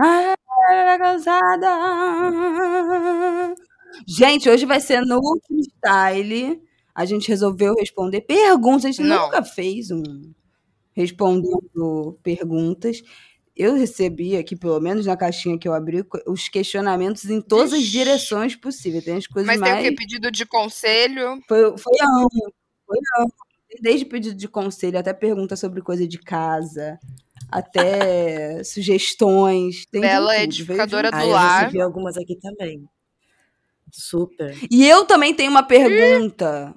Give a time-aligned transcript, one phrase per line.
[0.00, 0.34] Ah,
[0.98, 1.68] cansada!
[4.06, 6.62] Gente, hoje vai ser no freestyle.
[6.94, 8.84] A gente resolveu responder perguntas.
[8.84, 9.24] A gente Não.
[9.26, 10.02] nunca fez um
[10.92, 13.02] respondendo perguntas.
[13.56, 17.82] Eu recebi aqui, pelo menos na caixinha que eu abri, os questionamentos em todas as
[17.84, 19.04] direções possíveis.
[19.04, 19.84] Tem as coisas Mas tem mais.
[19.86, 19.96] o que?
[19.96, 21.40] Pedido de conselho?
[21.48, 22.52] Foi, foi amplo,
[22.86, 22.98] foi.
[23.80, 26.98] Desde pedido de conselho até pergunta sobre coisa de casa,
[27.50, 29.86] até sugestões.
[29.86, 31.60] Tem Bela tudo, edificadora do Ah, eu lar.
[31.64, 32.84] recebi algumas aqui também.
[33.92, 34.56] Super.
[34.70, 36.74] E eu também tenho uma pergunta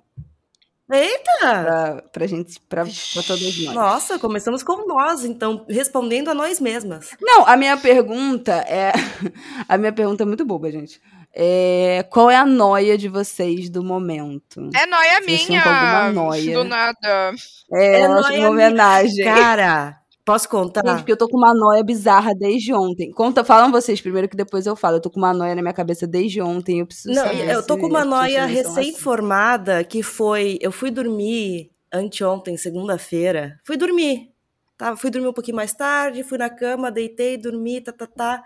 [0.89, 1.29] Eita!
[1.39, 3.73] pra, pra gente, pra, pra todos nós.
[3.75, 7.11] Nossa, começamos com nós, então, respondendo a nós mesmas.
[7.21, 8.91] Não, a minha pergunta é.
[9.69, 11.01] A minha pergunta é muito boba, gente.
[11.33, 14.69] É, qual é a noia de vocês do momento?
[14.75, 16.11] É noia minha.
[16.11, 16.53] noia?
[16.57, 17.33] Do nada.
[17.71, 19.23] É, É eu acho noia uma homenagem.
[19.23, 20.00] Cara,
[20.31, 20.81] posso contar?
[20.85, 23.11] Gente, porque eu tô com uma noia bizarra desde ontem.
[23.11, 24.97] Conta, falam vocês primeiro que depois eu falo.
[24.97, 26.79] Eu tô com uma noia na minha cabeça desde ontem.
[26.79, 28.53] Eu preciso Não, saber eu tô com uma noia são assim.
[28.53, 30.57] recém-formada que foi.
[30.61, 33.59] Eu fui dormir anteontem, segunda-feira.
[33.65, 34.31] Fui dormir.
[34.77, 34.95] Tá?
[34.95, 38.43] Fui dormir um pouquinho mais tarde, fui na cama, deitei, dormi, tá, tá, tá.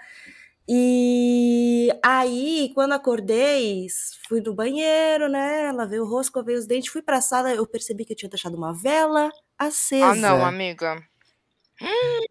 [0.67, 3.85] E aí, quando acordei,
[4.27, 5.71] fui no banheiro, né?
[5.71, 8.57] Lavei o rosto, lavei os dentes, fui pra sala, eu percebi que eu tinha deixado
[8.57, 9.29] uma vela
[9.59, 10.07] acesa.
[10.07, 10.97] Ah, não, amiga.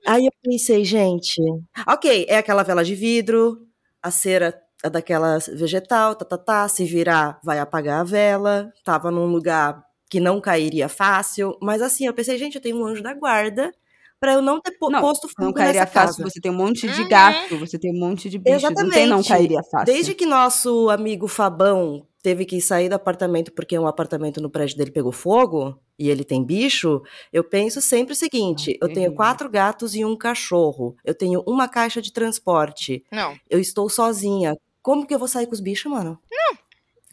[0.07, 1.41] Aí eu pensei, gente,
[1.89, 3.67] ok, é aquela vela de vidro,
[4.03, 9.11] a cera é daquela vegetal, tá, tá, tá, se virar, vai apagar a vela, tava
[9.11, 13.03] num lugar que não cairia fácil, mas assim, eu pensei, gente, eu tenho um anjo
[13.03, 13.73] da guarda
[14.21, 16.31] pra eu não ter Não, posto Não fogo cairia nessa fácil, casa.
[16.31, 17.09] você tem um monte de Uhum.
[17.09, 18.73] gato, você tem um monte de bicho.
[18.75, 19.29] Não tem não Exatamente.
[19.29, 19.87] cairia fácil.
[19.87, 24.79] Desde que nosso amigo Fabão teve que sair do apartamento porque um apartamento no prédio
[24.79, 29.49] dele pegou fogo e ele tem bicho, eu penso sempre o seguinte: eu tenho quatro
[29.51, 33.39] gatos e um cachorro, eu tenho uma caixa de transporte, Não.
[33.51, 34.57] eu estou sozinha.
[34.81, 36.19] Como que eu vou sair com os bichos, mano?
[36.31, 36.59] Não.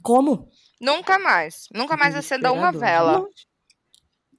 [0.01, 0.47] Como?
[0.79, 1.67] Nunca mais.
[1.73, 3.19] Nunca mais acenda uma vela.
[3.27, 3.47] gente.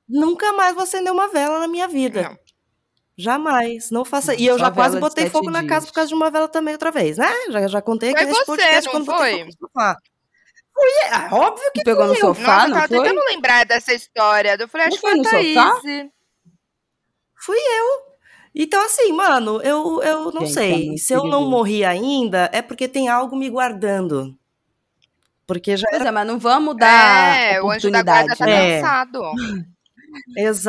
[0.09, 2.23] Nunca mais vou acender uma vela na minha vida.
[2.23, 2.39] Não.
[3.17, 3.91] Jamais.
[3.91, 4.33] Não faça.
[4.33, 5.85] Não, E eu só já quase botei fogo na casa dias.
[5.87, 7.31] por causa de uma vela também outra vez, né?
[7.51, 9.39] Já, já contei aqui Foi você, podcast não quando botei foi?
[9.39, 9.97] fogo no sofá.
[10.75, 12.21] Fui, é, óbvio que Pegou no eu.
[12.21, 12.99] sofá, Nossa, eu não tava foi?
[12.99, 14.57] tentando lembrar dessa história.
[14.59, 15.81] Eu falei, Não acho que foi no a sofá?
[15.81, 16.11] Thaís.
[17.37, 18.13] Fui eu.
[18.55, 20.87] Então, assim, mano, eu, eu não Gente, é sei.
[20.87, 24.37] muito Se eu não morri ainda, é porque tem algo me guardando.
[25.47, 26.09] Porque já Pois era.
[26.09, 28.79] é, mas não vamos dar É, o anjo da guarda oportunidade, tá né?
[28.79, 28.83] É.
[28.83, 29.23] cansado.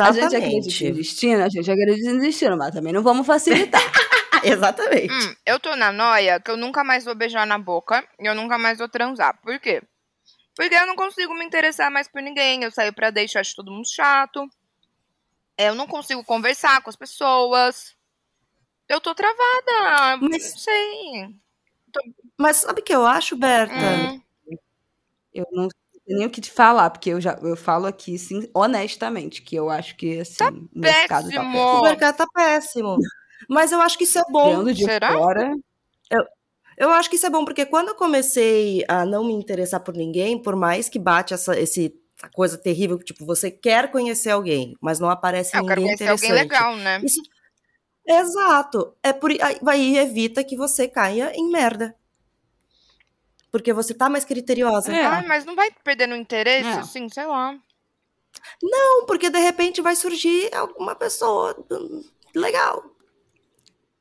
[0.02, 0.92] A gente acredita em Exatamente.
[0.92, 3.82] destino, a gente acredita em destino, mas também não vamos facilitar.
[4.42, 5.10] Exatamente.
[5.10, 8.34] Hum, eu tô na noia que eu nunca mais vou beijar na boca e eu
[8.34, 9.38] nunca mais vou transar.
[9.42, 9.82] Por quê?
[10.56, 12.62] Porque eu não consigo me interessar mais por ninguém.
[12.62, 14.48] Eu saio pra deixar acho todo mundo chato.
[15.56, 17.94] É, Eu não consigo conversar com as pessoas.
[18.88, 20.16] Eu tô travada.
[20.20, 21.36] Mas- Não sei.
[22.38, 23.74] Mas sabe o que eu acho, Berta?
[23.74, 24.20] Hum,
[25.32, 28.48] Eu não sei nem o que te falar, porque eu já eu falo aqui, sim,
[28.54, 30.44] honestamente, que eu acho que assim,
[30.74, 31.48] o mercado tá péssimo.
[31.50, 31.82] O péssimo.
[31.82, 32.98] mercado tá péssimo.
[33.48, 34.64] Mas eu acho que isso é bom.
[34.72, 35.12] De Será?
[35.12, 35.54] fora,
[36.10, 36.24] Eu
[36.90, 40.40] acho que isso é bom, porque quando eu comecei a não me interessar por ninguém,
[40.40, 44.76] por mais que bate essa, esse, essa coisa terrível, que, tipo, você quer conhecer alguém,
[44.80, 47.00] mas não aparece eu quero ninguém conhecer alguém legal, né?
[47.04, 47.20] Isso,
[48.06, 48.96] exato.
[49.02, 49.30] É por
[49.68, 51.94] aí evita que você caia em merda.
[53.52, 54.92] Porque você tá mais criteriosa.
[54.92, 55.04] É.
[55.04, 56.80] Ai, mas não vai perdendo interesse, É.
[56.80, 57.56] assim, sei lá.
[58.60, 62.02] Não, porque de repente vai surgir alguma pessoa hum,
[62.34, 62.93] legal.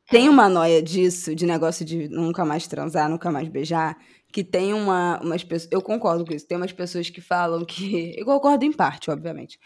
[0.10, 3.98] Tem uma noia disso, de negócio de nunca mais transar, nunca mais beijar,
[4.32, 5.72] que tem uma, umas pessoas.
[5.72, 6.48] Eu concordo com isso.
[6.48, 8.14] Tem umas pessoas que falam que.
[8.20, 9.60] Eu concordo em parte, obviamente.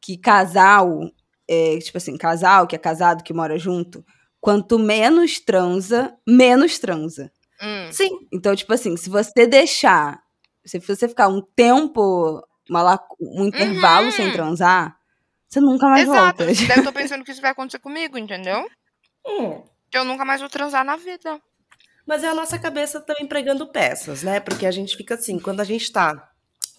[0.00, 1.00] Que casal
[1.48, 4.04] é, tipo assim, casal que é casado, que mora junto,
[4.40, 7.32] quanto menos transa, menos transa.
[7.62, 7.88] Hum.
[7.90, 8.10] Sim.
[8.32, 10.20] Então, tipo assim, se você deixar,
[10.64, 14.12] se você ficar um tempo, uma, um intervalo Uhum.
[14.12, 14.96] sem transar,
[15.48, 16.44] você nunca mais Exato.
[16.44, 16.44] volta.
[16.68, 18.66] Daí eu tô pensando que isso vai acontecer comigo, entendeu?
[19.26, 19.62] Hum.
[19.92, 21.40] Eu nunca mais vou transar na vida.
[22.06, 24.40] Mas é a nossa cabeça também pregando peças, né?
[24.40, 26.28] Porque a gente fica assim, quando a gente tá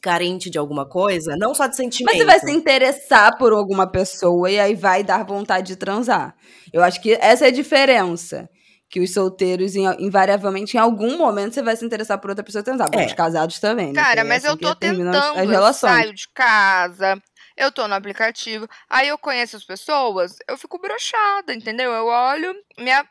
[0.01, 2.11] carente de alguma coisa, não só de sentimento.
[2.15, 6.35] Mas você vai se interessar por alguma pessoa e aí vai dar vontade de transar.
[6.73, 8.49] Eu acho que essa é a diferença.
[8.91, 12.61] Que os solteiros, em- invariavelmente, em algum momento, você vai se interessar por outra pessoa
[12.61, 12.89] e transar.
[12.91, 13.05] É.
[13.05, 14.01] os casados também, né?
[14.01, 15.15] Cara, é mas assim eu tô as- tentando.
[15.15, 15.93] As Eu relações.
[15.93, 17.21] saio de casa,
[17.59, 21.91] eu tô no aplicativo, aí eu conheço as pessoas, eu fico broxada, entendeu?
[21.91, 23.07] Eu olho, minha,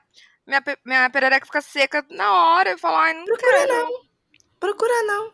[0.47, 3.75] minha, minha perereca fica seca na hora, eu falo, ai, não Procura quero.
[3.75, 3.93] não.
[4.59, 5.33] Procura não.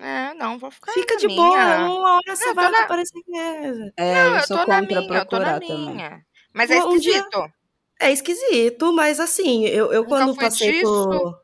[0.00, 1.42] É, não, vou ficar Fica na de minha.
[1.42, 1.88] boa.
[1.98, 3.92] Uma hora você Não, vai na- aparecer mesmo.
[3.96, 5.86] É, Não, eu, eu sou tô na contra minha, eu tô na procurar também.
[5.94, 6.22] minha.
[6.52, 7.52] Mas é Um dia- esquisito.
[8.00, 11.08] É esquisito, mas assim, eu, eu Nunca quando passei disso.
[11.08, 11.40] por.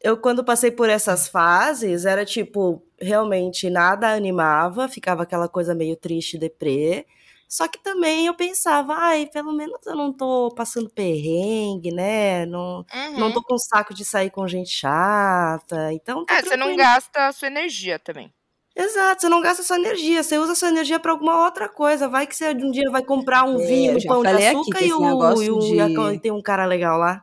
[0.00, 5.96] Eu quando passei por essas fases, era tipo, realmente nada animava, ficava aquela coisa meio
[5.96, 7.06] triste, deprê.
[7.48, 12.46] Só que também eu pensava, ai, pelo menos eu não tô passando perrengue, né?
[12.46, 13.16] Não, Uhum.
[13.18, 15.92] não tô com saco de sair com gente chata.
[15.92, 16.78] Então, tá É, você não tranquilo.
[16.78, 18.32] gasta a sua energia também.
[18.74, 22.08] Exato, você não gasta sua energia, você usa sua energia pra alguma outra coisa.
[22.08, 24.92] Vai que você um dia vai comprar um É, vinho já pão de açúcar e,
[24.92, 27.22] o, e, de- e tem um cara legal lá.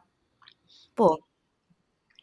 [0.96, 1.18] Pô,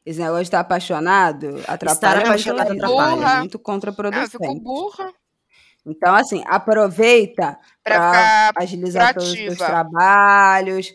[0.06, 3.26] Esse negócio de estar apaixonado atrapalha a apaixonado atrapalha.
[3.26, 4.30] é muito contraproducente.
[4.30, 5.12] fico burra
[5.84, 9.82] Então, assim, aproveita ficar agilizar todos os teus proativa.
[9.82, 10.94] trabalhos,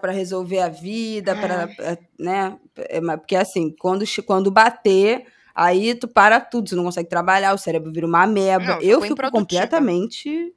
[0.00, 1.98] para resolver a vida, para, Ai.
[2.18, 2.58] né?
[2.76, 7.58] é, Porque assim, quando, quando bater, aí tu para tudo, você não consegue trabalhar, o
[7.58, 8.64] cérebro vira uma ameba.
[8.64, 9.30] Não, eu fico fico improdutiva.
[9.30, 10.54] completamente.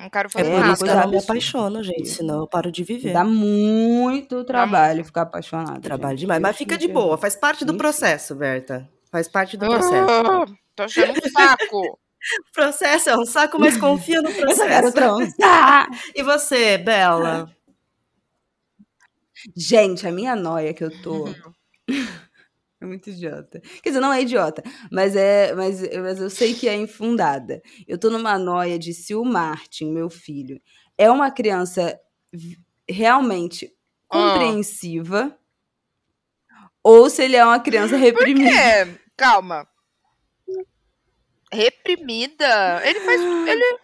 [0.00, 0.72] Não quero é fazer por uma nada.
[0.72, 3.12] isso que coisa eu não me apaixono, gente, senão eu paro de viver.
[3.12, 5.82] Dá muito trabalho ficar apaixonado.
[5.82, 6.20] Trabalho gente.
[6.20, 8.88] demais, mas fica de boa, faz parte do processo, Berta.
[9.12, 10.10] Faz parte do processo.
[10.10, 11.80] Ah, tô achando um saco.
[11.80, 11.98] O
[12.54, 14.94] processo é um saco, mas confia no processo.
[16.16, 17.50] E você, Bela?
[19.54, 21.28] Gente, a minha noia que eu tô.
[22.80, 23.60] É muito idiota.
[23.82, 27.60] Quer dizer, não é idiota, mas é, mas, mas eu sei que é infundada.
[27.86, 30.60] Eu tô numa noia de se o Martin, meu filho,
[30.96, 31.98] é uma criança
[32.88, 33.70] realmente
[34.10, 34.32] Ah.
[34.32, 35.36] compreensiva
[36.82, 38.50] ou se ele é uma criança reprimida.
[38.50, 39.66] É, calma.
[41.52, 42.80] Reprimida?
[42.84, 43.20] Ele faz.
[43.20, 43.78] Ele.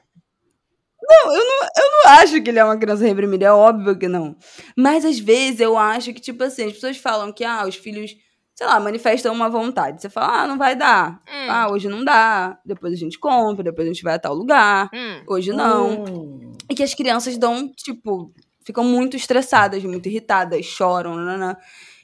[1.09, 4.09] Não, eu não, eu não acho que ele é uma criança reprimida, é óbvio que
[4.09, 4.37] não.
[4.77, 8.17] Mas às vezes eu acho que, tipo assim, as pessoas falam que, ah, os filhos,
[8.57, 10.01] sei lá, manifestam uma vontade.
[10.01, 11.23] Você fala, ah, não vai dar.
[11.29, 12.59] Hum, Ah, hoje não dá.
[12.65, 14.89] Depois a gente compra, depois a gente vai a tal lugar.
[14.93, 15.23] hum.
[15.29, 16.03] Hoje não.
[16.05, 16.53] Hum.
[16.69, 18.33] E que as crianças dão, tipo,
[18.65, 21.55] ficam muito estressadas, muito irritadas, choram, nananã.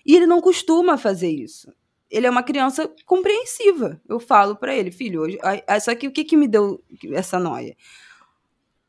[0.05, 1.73] E ele não costuma fazer isso.
[2.11, 3.99] Ele é uma criança compreensiva.
[4.07, 5.39] Eu falo pra ele, filho, hoje.
[5.81, 6.85] Só que o que, que me deu
[7.15, 7.75] essa noia?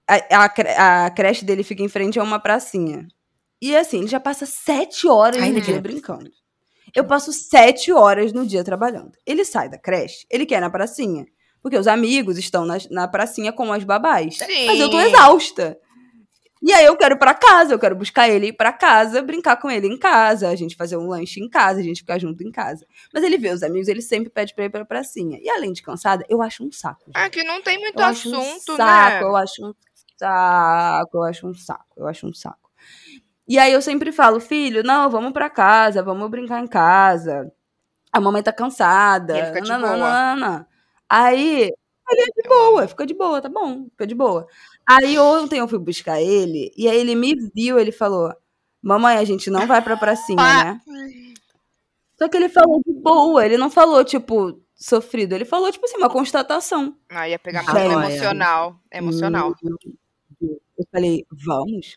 [0.05, 3.07] A, a a creche dele fica em frente a uma pracinha.
[3.61, 6.29] E assim, ele já passa sete horas Ainda no dia brincando.
[6.95, 9.13] Eu passo sete horas no dia trabalhando.
[9.25, 11.25] Ele sai da creche, ele quer ir na pracinha.
[11.61, 14.37] Porque os amigos estão na, na pracinha com as babás.
[14.67, 15.07] Mas eu tô Sim.
[15.07, 15.77] exausta.
[16.65, 19.57] E aí eu quero ir pra casa, eu quero buscar ele ir pra casa, brincar
[19.57, 22.41] com ele em casa, a gente fazer um lanche em casa, a gente ficar junto
[22.41, 22.87] em casa.
[23.13, 25.37] Mas ele vê os amigos, ele sempre pede pra ir pra pracinha.
[25.41, 27.03] E além de cansada, eu acho um saco.
[27.07, 27.17] gente.
[27.17, 29.23] É que não tem muito eu acho um assunto, saco, né?
[29.23, 29.73] eu acho um
[30.17, 32.62] saco, eu acho um saco, eu acho um saco.
[33.47, 37.51] E aí eu sempre falo, filho, não, vamos pra casa, vamos brincar em casa.
[38.11, 39.35] A mamãe tá cansada.
[39.35, 40.67] E ele fica de nananana, boa.
[41.09, 41.71] Aí
[42.09, 44.47] ele é de boa, fica de boa, tá bom, fica de boa.
[44.87, 48.33] Aí ontem eu fui buscar ele, e aí ele me viu, ele falou:
[48.81, 50.81] Mamãe, a gente não vai pra pracinha, né?
[52.17, 55.97] Só que ele falou de boa, ele não falou, tipo, sofrido, ele falou, tipo assim,
[55.97, 56.95] uma constatação.
[57.09, 58.79] Ah, ia pegar mais emocional.
[58.91, 59.55] É Emocional.
[59.61, 59.95] Deus.
[60.77, 61.95] Eu falei, vamos?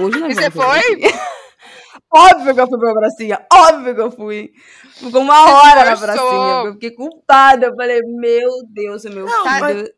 [0.00, 0.80] Hoje nós E você foi?
[0.80, 1.08] pracinha.
[2.10, 4.52] Óbvio que eu fui pra pracinha, óbvio que eu fui.
[4.92, 7.66] Ficou uma hora na pracinha, eu fiquei culpada.
[7.66, 9.92] Eu falei, meu Deus, o meu Não, filho.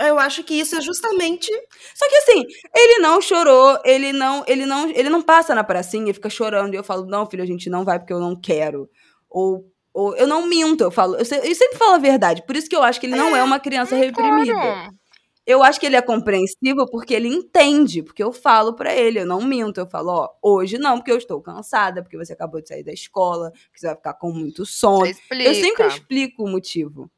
[0.00, 1.48] Eu acho que isso é justamente.
[1.94, 2.44] Só que assim,
[2.74, 6.74] ele não chorou, ele não, ele não, ele não passa na pracinha e fica chorando.
[6.74, 8.88] E eu falo, não, filho, a gente não vai porque eu não quero.
[9.30, 12.42] Ou, ou eu não minto, eu falo, eu, eu sempre falo a verdade.
[12.44, 14.52] Por isso que eu acho que ele não é uma criança reprimida.
[14.52, 15.01] Claro.
[15.44, 19.26] Eu acho que ele é compreensivo porque ele entende, porque eu falo pra ele, eu
[19.26, 22.68] não minto, eu falo, ó, hoje não, porque eu estou cansada, porque você acabou de
[22.68, 25.04] sair da escola, porque você vai ficar com muito sono.
[25.06, 27.10] Eu sempre explico o motivo.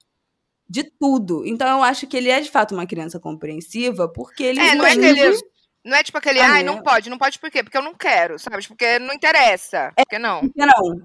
[0.66, 1.46] de tudo.
[1.46, 4.86] Então eu acho que ele é de fato uma criança compreensiva, porque ele É, não
[4.86, 5.38] é aquele.
[5.84, 6.64] Não é tipo aquele, Ah, ai, é.
[6.64, 7.62] não pode, não pode por quê?
[7.62, 8.62] Porque eu não quero, sabe?
[8.62, 9.92] Tipo, Porque não interessa.
[9.94, 10.40] Por que não?
[10.40, 11.02] Por que não?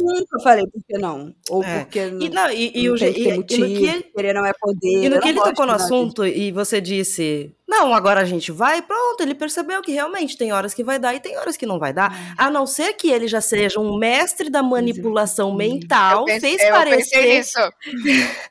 [0.00, 1.34] Nunca falei por que não.
[1.50, 1.80] Ou É.
[1.80, 4.44] porque não, E, não, e, e não e- e motivo, no que ele, querer não
[4.46, 5.04] é poder.
[5.04, 8.80] e no que ele tocou no assunto e você disse, não, agora a gente vai,
[8.82, 11.78] pronto, ele percebeu que realmente tem horas que vai dar e tem horas que não
[11.78, 12.34] vai dar.
[12.38, 16.62] A não ser que ele já seja um mestre da manipulação mental, eu pensei, fez
[16.70, 17.38] eu pensei parecer.
[17.38, 17.72] nisso.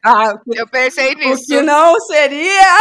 [0.03, 1.45] Ah, Eu pensei o nisso.
[1.47, 2.77] que não seria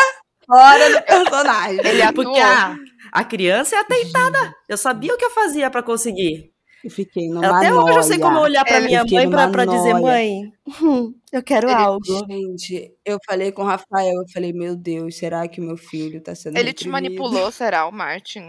[0.46, 1.80] fora do personagem.
[1.86, 2.24] Ele atuou.
[2.26, 2.76] Porque a,
[3.12, 4.54] a criança é ateitada.
[4.68, 6.50] Eu sabia o que eu fazia pra conseguir.
[6.86, 9.92] Eu fiquei numa Até hoje eu sei como olhar pra É, minha mãe pra dizer,
[9.94, 12.04] mãe, hum, eu quero Ele- algo.
[12.30, 16.20] Gente, eu falei com o Rafael, eu falei, meu Deus, será que o meu filho
[16.20, 17.18] tá sendo Ele te reprimido?
[17.18, 18.46] manipulou, será, o Martin?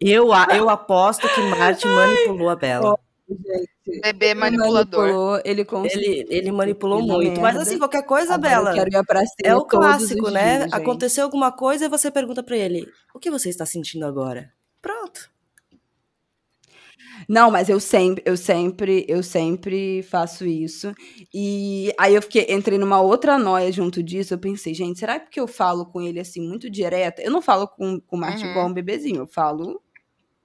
[0.00, 2.96] Eu, eu aposto que Martin manipulou a Bela.
[3.28, 5.00] Gente, Bebê ele manipulador.
[5.00, 6.00] manipulou, ele conseguiu.
[6.12, 7.40] Ele, ele manipulou Ele é muito.
[7.40, 8.70] Mas assim, qualquer coisa, Agora Bela.
[8.70, 10.58] Eu quero ir pra É o clássico, né?
[10.58, 10.74] dias, gente.
[10.74, 14.52] Aconteceu alguma coisa e você pergunta pra ele: o que você está sentindo agora?
[14.80, 15.28] Pronto.
[17.32, 20.92] Não, mas eu sempre, eu sempre, eu sempre faço isso.
[21.32, 24.34] E aí eu fiquei, entrei numa outra noia junto disso.
[24.34, 27.22] Eu pensei, gente, será que porque eu falo com ele assim muito direta?
[27.22, 28.50] Eu não falo com, com o Martin Uhum.
[28.50, 29.80] igual um bebezinho, eu falo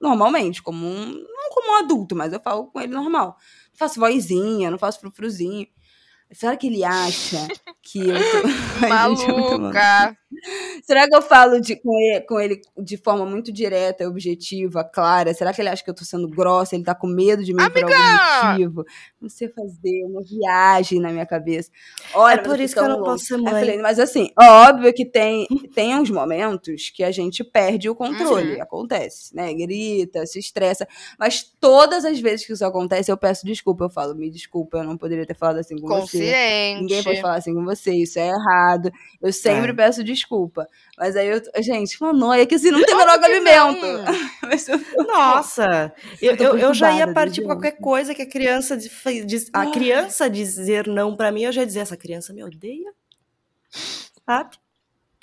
[0.01, 3.37] normalmente, como um, não como um adulto, mas eu falo com ele normal.
[3.71, 5.67] Não faço vozinha, não faço frufruzinho.
[6.31, 7.47] Será que ele acha
[7.81, 8.47] que eu tô.
[8.91, 9.33] Ai, gente, é.
[9.33, 10.17] Maluca.
[10.83, 15.33] Será que eu falo de, com, ele, com ele de forma muito direta, objetiva, clara?
[15.33, 16.75] Será que ele acha que eu tô sendo grossa?
[16.75, 17.95] Ele tá com medo de mim por Amiga!
[17.95, 18.85] algum motivo?
[19.21, 21.71] Não sei fazer, uma viagem na minha cabeça.
[22.13, 23.11] Olha, é por isso que eu não louca.
[23.11, 23.53] posso ser mãe.
[23.53, 28.55] falei, mas assim, óbvio que tem, tem uns momentos que a gente perde o controle.
[28.55, 28.61] Uhum.
[28.61, 29.53] Acontece, né?
[29.53, 30.87] Grita, se estressa.
[31.17, 33.85] Mas todas as vezes que isso acontece, eu peço desculpa.
[33.85, 36.14] Eu falo, me desculpa, eu não poderia ter falado assim com você.
[36.19, 38.91] Ninguém pode falar assim com você, isso é errado.
[39.21, 39.73] Eu sempre É.
[39.73, 40.67] peço desculpa.
[40.97, 41.41] Mas aí eu.
[41.63, 43.85] Gente, uma noia que assim, não tem o menor que cabimento.
[44.97, 48.77] eu- Nossa, eu, Eu eu, já ia partir pra qualquer coisa que a criança
[49.53, 52.91] a criança dizer não pra mim, eu já ia dizer essa criança me odeia.
[54.25, 54.57] Sabe?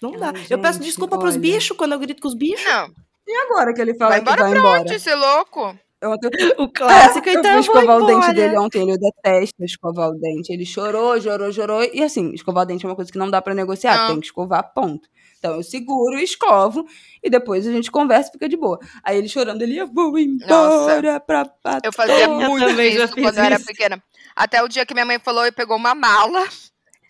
[0.01, 0.33] Não dá.
[0.35, 1.41] Ai, eu peço gente, desculpa pros olha.
[1.41, 2.65] bichos quando eu grito com os bichos.
[2.65, 2.89] Não,
[3.27, 4.81] E agora que ele fala vai que embora vai pra embora?
[4.81, 5.79] onde, esse louco?
[6.03, 10.11] Ontem O clássico, eu então eu vou escovar o dente dele ontem, ele detesta escovar
[10.11, 10.53] o dente.
[10.53, 11.83] Ele chorou, chorou, chorou.
[11.93, 14.07] E assim, escovar o dente é uma coisa que não dá pra negociar, Não.
[14.09, 15.09] tem que escovar, ponto.
[15.39, 16.87] Então eu seguro, escovo
[17.21, 18.79] e depois a gente conversa e fica de boa.
[19.03, 21.81] Aí ele chorando, ele, eu vou embora pra patrão.
[21.83, 24.03] Eu fazia Eu muito já isso quando eu era pequena.
[24.37, 26.47] Até o dia que minha mãe falou e pegou uma mala.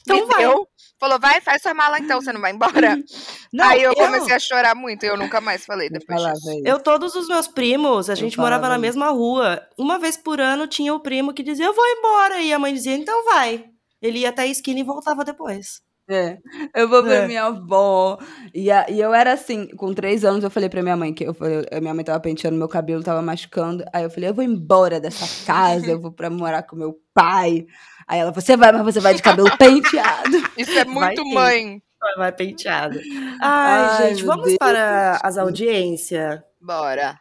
[0.02, 0.38] Então me vai.
[0.42, 0.68] deu.
[1.00, 2.96] Falou, vai, faz sua mala então, você não vai embora.
[3.52, 6.34] Não, Aí eu eu- comecei a chorar muito e eu nunca mais falei depois falava
[6.34, 6.50] disso.
[6.58, 6.62] isso.
[6.66, 9.60] Eu, todos os meus primos, a gente morava na mesma rua.
[9.76, 12.40] Uma vez por ano tinha o primo que dizia, eu vou embora.
[12.40, 13.64] E a mãe dizia, então vai.
[14.00, 15.80] Ele ia até a esquina e voltava depois.
[16.10, 16.36] É,
[16.74, 17.26] eu vou ver É.
[17.26, 18.18] minha avó.
[18.54, 21.24] E, a- e eu era assim, com três anos, eu falei pra minha mãe que
[21.24, 23.84] eu falei, a minha mãe tava penteando meu cabelo, tava machucando.
[23.92, 27.66] Aí eu falei, eu vou embora dessa casa, eu vou pra morar com meu pai.
[28.06, 30.36] Aí ela, você vai, mas você vai de cabelo penteado.
[30.56, 31.34] Isso é Vai muito ter.
[31.34, 31.82] mãe.
[32.16, 32.98] Vai penteado.
[33.40, 34.56] Ai, Ai, gente, vamos Deus.
[34.58, 36.40] para as audiências.
[36.60, 37.18] Bora.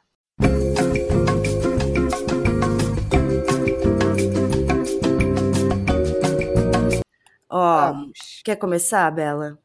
[7.50, 8.42] Ó, Vamos.
[8.44, 9.58] quer começar, Bela?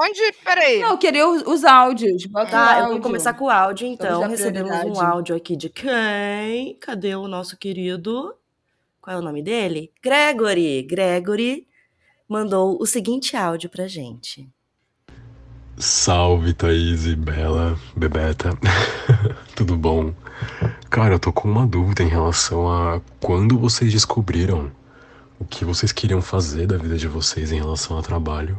[0.00, 0.20] Onde?
[0.44, 0.80] Peraí.
[0.80, 2.24] Não, eu queria os, os áudios.
[2.26, 2.92] Bota o Tá, eu áudio.
[2.94, 4.22] vou começar com o áudio, então.
[4.26, 6.76] Recebemos um áudio aqui de quem?
[6.80, 8.34] Cadê o nosso querido?
[9.02, 9.90] Qual é o nome dele?
[10.00, 10.84] Gregory.
[10.84, 11.66] Gregory
[12.28, 14.48] mandou o seguinte áudio pra gente.
[15.76, 18.56] Salve, Thaís e Bela, Bebeta.
[19.56, 20.14] Tudo bom?
[20.88, 24.70] Cara, eu tô com uma dúvida em relação a quando vocês descobriram
[25.36, 28.56] o que vocês queriam fazer da vida de vocês em relação ao trabalho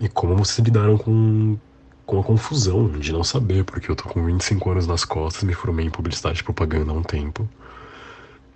[0.00, 1.56] e como vocês lidaram com,
[2.04, 5.54] com a confusão de não saber, porque eu tô com 25 anos nas costas, me
[5.54, 7.48] formei em publicidade e propaganda há um tempo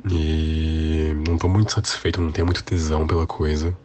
[0.08, 3.76] e não tô muito satisfeito, não tenho muito tesão pela coisa.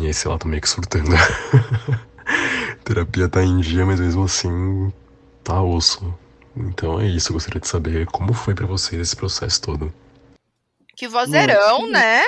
[0.00, 1.10] E aí, sei lá, tô meio que surtando.
[2.84, 4.92] Terapia tá em dia, mas mesmo assim
[5.44, 6.14] tá osso.
[6.56, 9.92] Então é isso, eu gostaria de saber como foi pra vocês esse processo todo.
[10.96, 11.92] Que vozeirão, Muito.
[11.92, 12.22] né?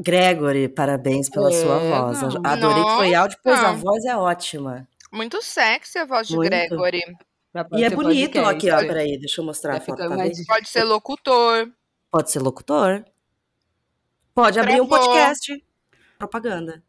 [0.00, 2.36] Gregory, parabéns pela É, sua voz.
[2.44, 3.76] Adorei que foi áudio, pois a Nossa.
[3.84, 4.88] voz é ótima.
[5.12, 6.48] Muito sexy a voz de Muito.
[6.50, 7.00] Gregory.
[7.72, 8.54] E é bonito podcast.
[8.56, 8.78] aqui, ó.
[8.86, 9.98] Peraí, deixa eu mostrar Já a foto.
[9.98, 10.46] Tá mais- bem?
[10.46, 11.68] Pode ser locutor.
[12.10, 13.04] Pode ser locutor.
[14.34, 15.64] Pode abrir um podcast.
[16.18, 16.82] Propaganda.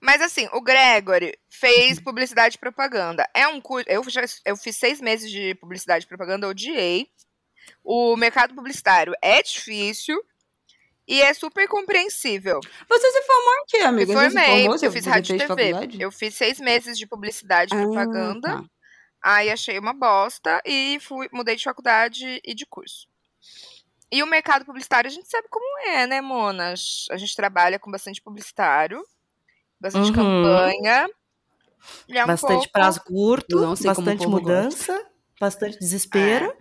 [0.00, 3.28] Mas assim, o Gregory fez publicidade e propaganda.
[3.34, 3.88] É um curso.
[3.88, 7.08] Eu, já, eu fiz seis meses de publicidade e propaganda, odiei.
[7.84, 10.16] O mercado publicitário é difícil.
[11.06, 12.60] E é super compreensível.
[12.86, 14.12] Você se formou em quê, amiga?
[14.12, 14.76] Me se formei, formou?
[14.82, 15.48] Eu fiz rádio e TV.
[15.48, 16.02] faculdade?
[16.02, 18.48] Eu fiz seis meses de publicidade e Ah, propaganda.
[18.48, 18.64] tá.
[19.22, 23.07] Aí achei uma bosta e fui, mudei de faculdade e de curso.
[24.10, 27.06] E o mercado publicitário, a gente sabe como é, né, Monas?
[27.10, 29.02] A gente trabalha com bastante publicitário,
[29.80, 30.14] bastante Uhum.
[30.14, 31.08] campanha.
[32.08, 35.06] E é um bastante pouco- prazo curto, bastante mudança,
[35.40, 36.52] bastante desespero.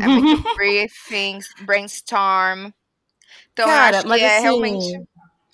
[0.00, 2.70] É muito briefings, brainstorm.
[3.52, 5.08] Então, eu Cara, acho que mas é assim, realmente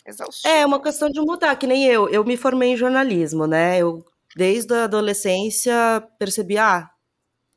[0.06, 0.54] exaustivo.
[0.54, 2.08] É uma questão de mudar, que nem eu.
[2.08, 3.78] Eu me formei em jornalismo, né?
[3.78, 4.04] Eu,
[4.36, 5.74] desde a adolescência,
[6.18, 6.90] percebi, ah,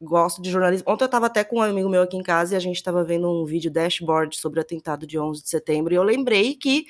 [0.02, 0.92] gosto de jornalismo.
[0.92, 3.04] Ontem eu tava até com um amigo meu aqui em casa e a gente tava
[3.04, 6.86] vendo um vídeo dashboard sobre o atentado de 11 de setembro e eu lembrei que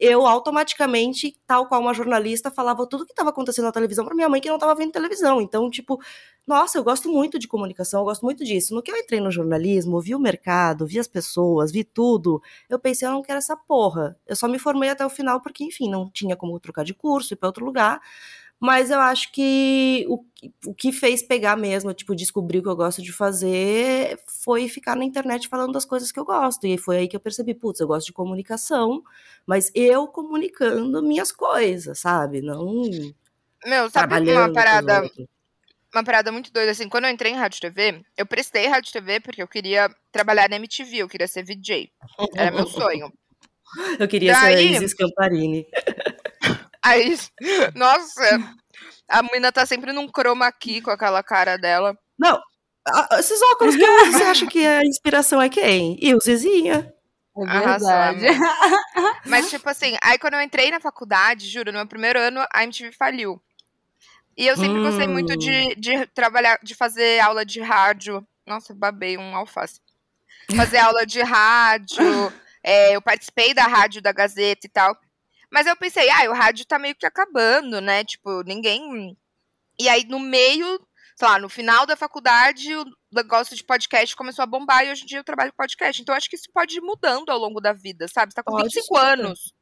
[0.00, 4.30] eu automaticamente, tal qual uma jornalista, falava tudo que estava acontecendo na televisão pra minha
[4.30, 5.42] mãe que não tava vendo televisão.
[5.42, 6.00] Então, tipo,
[6.46, 8.74] nossa, eu gosto muito de comunicação, eu gosto muito disso.
[8.74, 12.40] No que eu entrei no jornalismo, vi o mercado, vi as pessoas, vi tudo,
[12.70, 14.16] eu pensei, eu não quero essa porra.
[14.26, 17.34] Eu só me formei até o final porque, enfim, não tinha como trocar de curso,
[17.34, 18.00] ir para outro lugar.
[18.62, 22.68] Mas eu acho que o, que- o que fez pegar mesmo, tipo, descobrir o que
[22.68, 26.66] eu gosto de fazer, foi ficar na internet falando das coisas que eu gosto.
[26.66, 29.02] E foi aí que eu percebi, putz, eu gosto de comunicação,
[29.46, 32.42] mas eu comunicando minhas coisas, sabe?
[32.42, 32.82] Não
[33.64, 35.10] Meu, sabe uma parada,
[35.94, 39.20] uma parada muito doida, assim, quando eu entrei em rádio TV, eu prestei rádio TV
[39.20, 41.90] porque eu queria trabalhar na MTV, eu queria ser VJ.
[42.36, 43.10] Era meu sonho.
[43.98, 45.66] Eu queria ser Daí- a Isis Camparini.
[46.82, 47.16] Aí,
[47.74, 48.56] nossa,
[49.08, 51.96] a menina tá sempre num chroma key com aquela cara dela.
[52.18, 52.40] Não,
[53.18, 55.98] esses óculos que eu você acha que a inspiração é quem?
[56.00, 56.92] E o Zezinha.
[57.36, 58.26] É Arrasou, verdade.
[59.24, 62.64] Mas, tipo assim, aí quando eu entrei na faculdade, juro, no meu primeiro ano, a
[62.64, 63.40] MTV faliu.
[64.36, 65.36] E eu sempre gostei muito Hum.
[65.36, 68.26] de, de trabalhar, de fazer aula de rádio.
[68.46, 69.80] Nossa, babei um alface.
[70.56, 71.98] Fazer aula de rádio.
[72.64, 74.96] é, eu participei da rádio da Gazeta e tal.
[75.50, 78.04] Mas eu pensei, ah, o rádio tá meio que acabando, né?
[78.04, 79.16] Tipo, ninguém.
[79.78, 80.80] E aí, no meio,
[81.18, 85.02] sei lá, no final da faculdade, o negócio de podcast começou a bombar e hoje
[85.02, 86.00] em dia eu trabalho com podcast.
[86.00, 88.32] Então, eu acho que isso pode ir mudando ao longo da vida, sabe?
[88.32, 89.00] Você tá com Pode, 25 super.
[89.00, 89.52] anos.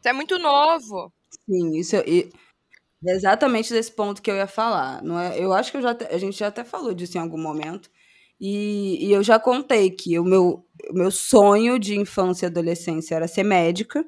[0.00, 1.12] Você é muito novo.
[1.48, 2.30] Sim, isso e-
[3.06, 5.02] é exatamente desse ponto que eu ia falar.
[5.02, 7.38] Não é, eu acho que eu já, a gente já até falou disso em algum
[7.40, 7.90] momento.
[8.40, 13.14] E, e eu já contei que o meu, o meu sonho de infância e adolescência
[13.14, 14.04] era ser médica.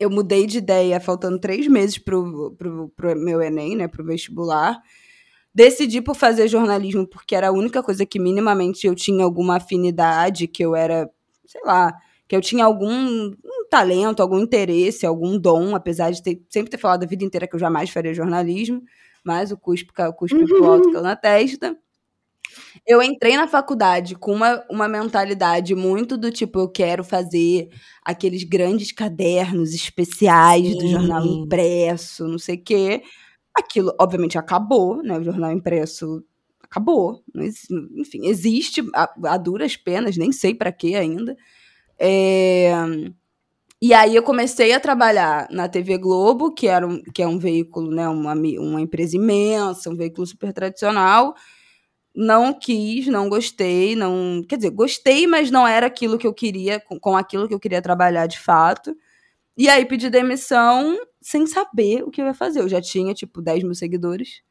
[0.00, 4.80] Eu mudei de ideia faltando três meses pro, pro, pro meu Enem, né, pro vestibular.
[5.54, 10.46] Decidi por fazer jornalismo porque era a única coisa que minimamente eu tinha alguma afinidade,
[10.46, 11.10] que eu era,
[11.46, 11.92] sei lá,
[12.28, 12.90] que eu tinha algum
[13.28, 17.46] um talento, algum interesse, algum dom, apesar de ter- sempre ter falado a vida inteira
[17.48, 18.82] que eu jamais faria jornalismo,
[19.24, 21.76] mas o cuspe, o cuspe pro alto caiu na testa.
[22.86, 27.68] Eu entrei na faculdade com uma, uma mentalidade muito do tipo, eu quero fazer
[28.04, 30.88] aqueles grandes cadernos especiais do Sim.
[30.88, 33.02] jornal impresso, não sei o quê.
[33.54, 35.18] Aquilo, obviamente, acabou, né?
[35.18, 36.24] O jornal impresso
[36.62, 37.22] acabou.
[37.96, 41.36] Enfim, existe a, a duras penas, nem sei para quê ainda.
[41.98, 42.72] É,
[43.82, 47.38] E aí eu comecei a trabalhar na TV Globo, que, era um, que é um
[47.38, 51.34] veículo, né, uma, uma empresa imensa, um veículo super tradicional.
[52.14, 54.42] Não quis, não gostei, não.
[54.48, 57.60] Quer dizer, gostei, mas não era aquilo que eu queria, com, com aquilo que eu
[57.60, 58.96] queria trabalhar de fato.
[59.56, 62.60] E aí pedi demissão sem saber o que eu ia fazer.
[62.60, 64.42] Eu já tinha, tipo, 10 mil seguidores.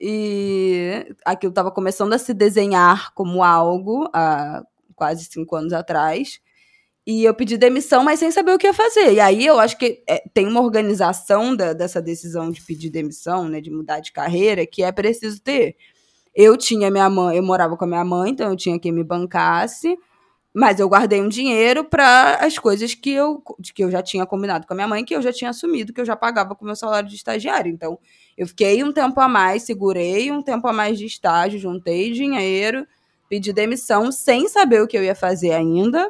[0.00, 4.62] E aquilo estava começando a se desenhar como algo há
[4.96, 6.40] quase cinco anos atrás.
[7.06, 9.14] E eu pedi demissão, mas sem saber o que ia fazer.
[9.14, 13.48] E aí eu acho que é, tem uma organização da- dessa decisão de pedir demissão,
[13.48, 15.76] né, de mudar de carreira, que é preciso ter.
[16.40, 19.02] Eu tinha minha mãe, eu morava com a minha mãe, então eu tinha quem me
[19.02, 19.98] bancasse,
[20.54, 23.42] mas eu guardei um dinheiro para as coisas que eu,
[23.74, 26.00] que eu já tinha combinado com a minha mãe, que eu já tinha assumido, que
[26.00, 27.72] eu já pagava com o meu salário de estagiário.
[27.72, 27.98] Então,
[28.36, 32.86] eu fiquei um tempo a mais, segurei um tempo a mais de estágio, juntei dinheiro,
[33.28, 36.08] pedi demissão sem saber o que eu ia fazer ainda,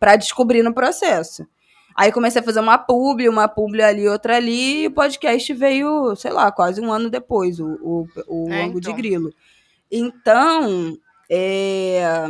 [0.00, 1.46] para descobrir no processo.
[1.96, 6.14] Aí comecei a fazer uma publi, uma publi ali, outra ali, e o podcast veio,
[6.14, 8.96] sei lá, quase um ano depois, o, o, o É, Ângulo de então.
[8.96, 9.32] Grilo.
[9.90, 10.98] Então,
[11.30, 12.26] é,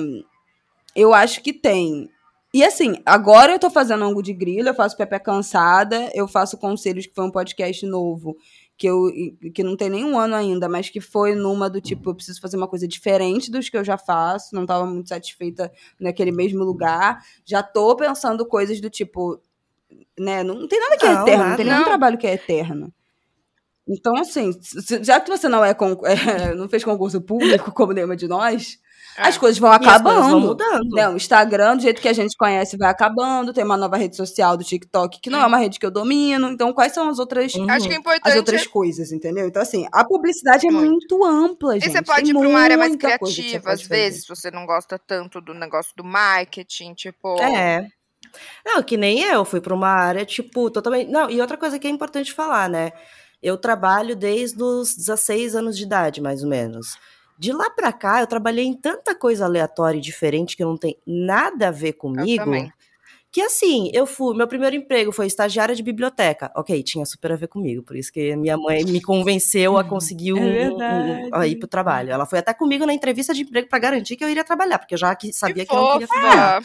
[0.94, 2.08] eu acho que tem.
[2.54, 6.56] E assim, agora eu tô fazendo Ângulo de Grilo, eu faço Pepe Cansada, eu faço
[6.56, 8.36] Conselhos, que foi um podcast novo,
[8.78, 9.10] que, eu,
[9.52, 12.56] que não tem nenhum ano ainda, mas que foi numa do tipo, eu preciso fazer
[12.56, 17.22] uma coisa diferente dos que eu já faço, não estava muito satisfeita naquele mesmo lugar.
[17.44, 19.38] Já tô pensando coisas do tipo,
[20.18, 21.84] né, não tem nada que é Não, eterno, não tem nenhum Não.
[21.84, 22.92] trabalho que é eterno.
[23.88, 24.50] Então, assim,
[25.02, 25.70] já que você não é,
[26.50, 28.78] é, não fez concurso público como nenhuma de nós,
[29.18, 29.22] É.
[29.28, 30.46] As coisas vão E as coisas vão acabando.
[30.48, 30.94] mudando.
[30.94, 33.50] Né, o Instagram, do jeito que a gente conhece, vai acabando.
[33.52, 36.48] Tem uma nova rede social do TikTok, que não é uma rede que eu domino.
[36.50, 37.70] Então, quais são as outras, Uhum.
[37.70, 39.46] Acho que é as outras coisas, entendeu?
[39.46, 40.90] Então, assim, a publicidade é Muito.
[40.90, 41.92] muito ampla, E gente.
[41.92, 44.98] você pode Tem ir pra uma área mais criativa, às vezes, se você não gosta
[44.98, 47.40] tanto do negócio do marketing, tipo.
[47.40, 47.88] É.
[48.64, 51.10] Não, que nem eu, fui para uma área, tipo, totalmente.
[51.10, 52.92] Não, e outra coisa que é importante falar, né?
[53.42, 56.96] Eu trabalho desde os 16 anos de idade, mais ou menos.
[57.38, 60.96] De lá pra cá, eu trabalhei em tanta coisa aleatória e diferente que não tem
[61.06, 62.44] nada a ver comigo.
[63.30, 64.34] Que assim, eu fui.
[64.34, 66.50] Meu primeiro emprego foi estagiária de biblioteca.
[66.56, 67.82] Ok, tinha super a ver comigo.
[67.82, 71.28] Por isso que minha mãe me convenceu a conseguir um, um- verdade.
[71.32, 72.10] a ir pro trabalho.
[72.10, 74.94] Ela foi até comigo na entrevista de emprego pra garantir que eu iria trabalhar, porque
[74.94, 76.62] eu já que- sabia Que que eu não queria trabalhar.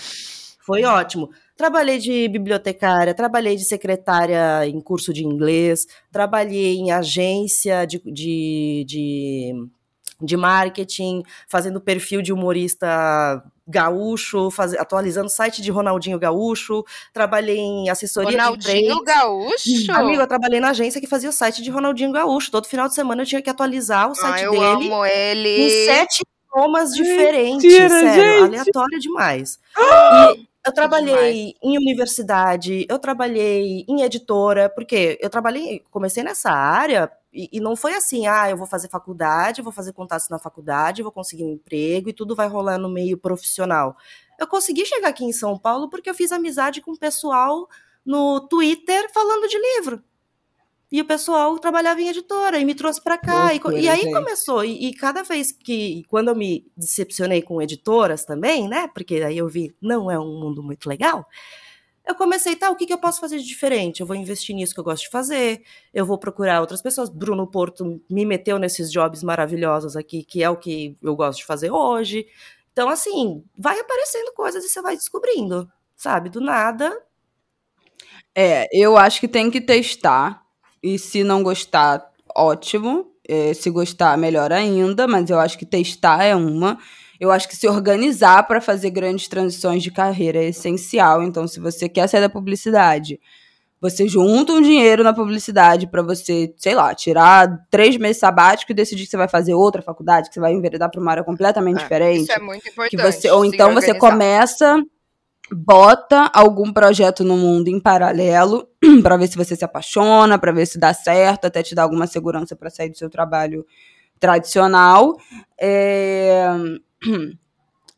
[0.66, 1.30] Foi ótimo.
[1.62, 8.84] Trabalhei de bibliotecária, trabalhei de secretária em curso de inglês, trabalhei em agência de, de,
[8.88, 9.54] de,
[10.19, 17.60] de marketing, fazendo perfil de humorista gaúcho, faz- atualizando o site de Ronaldinho Gaúcho, trabalhei
[17.60, 19.19] em assessoria de Ronaldinho imprensa.
[19.19, 19.91] Gaúcho?
[19.91, 22.50] Amigo, eu trabalhei na agência que fazia o site de Ronaldinho Gaúcho.
[22.50, 25.62] Todo final de semana eu tinha que atualizar o Ah, site eu dele amo ele.
[25.62, 28.43] em sete idiomas diferentes, Mentira, sério, gente!
[28.45, 29.60] aleatório demais.
[30.41, 37.12] E eu trabalhei em universidade, eu trabalhei em editora, porque eu trabalhei, comecei nessa área
[37.34, 41.02] e, e não foi assim, ah, eu vou fazer faculdade, vou fazer contatos na faculdade,
[41.02, 43.97] vou conseguir um emprego e tudo vai rolar no meio profissional.
[44.39, 47.67] Eu consegui chegar aqui em São Paulo porque eu fiz amizade com o pessoal
[48.06, 50.04] no Twitter falando de livro.
[50.91, 53.54] E o pessoal trabalhava em editora e me trouxe pra cá.
[53.54, 54.13] E, e aí gente.
[54.13, 54.65] começou.
[54.65, 58.89] E, e cada vez que, quando eu me decepcionei com editoras também, né?
[58.93, 61.25] Porque aí eu vi, não é um mundo muito legal.
[62.06, 64.01] Eu comecei, tá, o que, que eu posso fazer de diferente?
[64.01, 67.10] Eu vou investir nisso que eu gosto de fazer, eu vou procurar outras pessoas.
[67.10, 71.45] Bruno Porto me meteu nesses jobs maravilhosos aqui, que é o que eu gosto de
[71.45, 72.27] fazer hoje.
[72.73, 76.30] Então, assim, vai aparecendo coisas e você vai descobrindo, sabe?
[76.30, 76.91] Do nada,
[78.36, 80.45] É, eu acho que tem que testar.
[80.84, 83.08] E se não gostar, ótimo.
[83.28, 85.08] É, se gostar, melhor ainda.
[85.08, 86.78] Mas eu acho que testar é uma.
[87.20, 91.22] Eu acho que se organizar para fazer grandes transições de carreira é essencial.
[91.22, 93.20] Então, se você quer sair da publicidade,
[93.80, 98.76] você junta um dinheiro na publicidade para você, sei lá, tirar três meses sabático e
[98.76, 101.80] decidir que você vai fazer outra faculdade, que você vai enveredar para uma área completamente
[101.80, 102.89] É, diferente Isso é muito importante.
[102.89, 104.84] que você ou então você começa
[105.52, 108.68] bota algum projeto no mundo em paralelo
[109.04, 112.08] pra ver se você se apaixona, pra ver se dá certo, até te dar alguma
[112.08, 113.66] segurança pra sair do seu trabalho
[114.20, 115.18] tradicional.
[115.60, 116.46] É,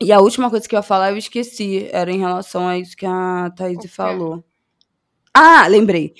[0.00, 2.96] E a última coisa que eu ia falar eu esqueci, era em relação a isso
[2.96, 3.88] que a Thaís O quê?
[3.88, 4.44] falou.
[5.32, 6.14] Ah, lembrei.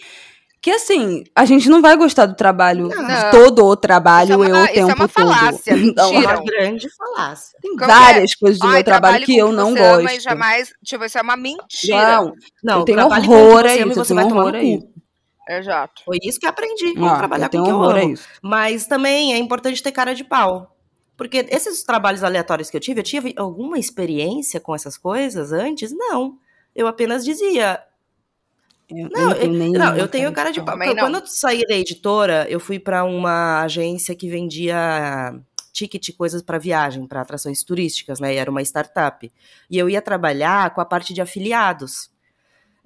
[0.65, 3.05] Que assim, a gente não vai gostar do trabalho, Não.
[3.07, 5.85] de todo o trabalho Isso é uma- o isso é uma falácia, todo.
[5.87, 7.59] Então, é uma grande falácia.
[7.61, 10.09] tem Como várias coisas do Ai, meu trabalho que eu não gosto.
[10.09, 12.17] E jamais, tipo, isso é uma mentira.
[12.17, 13.11] Não, Não, eu tenho horror
[13.61, 14.89] o que a você eu tenho vai tomar horror no a isso.
[15.47, 16.03] Exato.
[16.07, 17.97] Foi isso que eu aprendi com Ah, trabalhar eu tenho com o que eu horror
[17.97, 18.13] a amo.
[18.15, 18.27] isso.
[18.41, 20.75] Mas também é importante ter cara de pau.
[21.15, 25.93] Porque esses trabalhos aleatórios que eu tive, eu tive alguma experiência com essas coisas antes?
[25.95, 26.39] Não.
[26.75, 27.79] Eu apenas dizia.
[28.91, 30.77] Eu Não, eu, nenhuma não, eu tenho cara de pau.
[30.79, 35.35] Quando eu saí da editora, eu fui pra uma agência que vendia
[35.73, 38.35] ticket, coisas para viagem, para atrações turísticas, né?
[38.35, 39.31] E era uma startup.
[39.71, 42.11] E eu ia trabalhar com a parte de afiliados.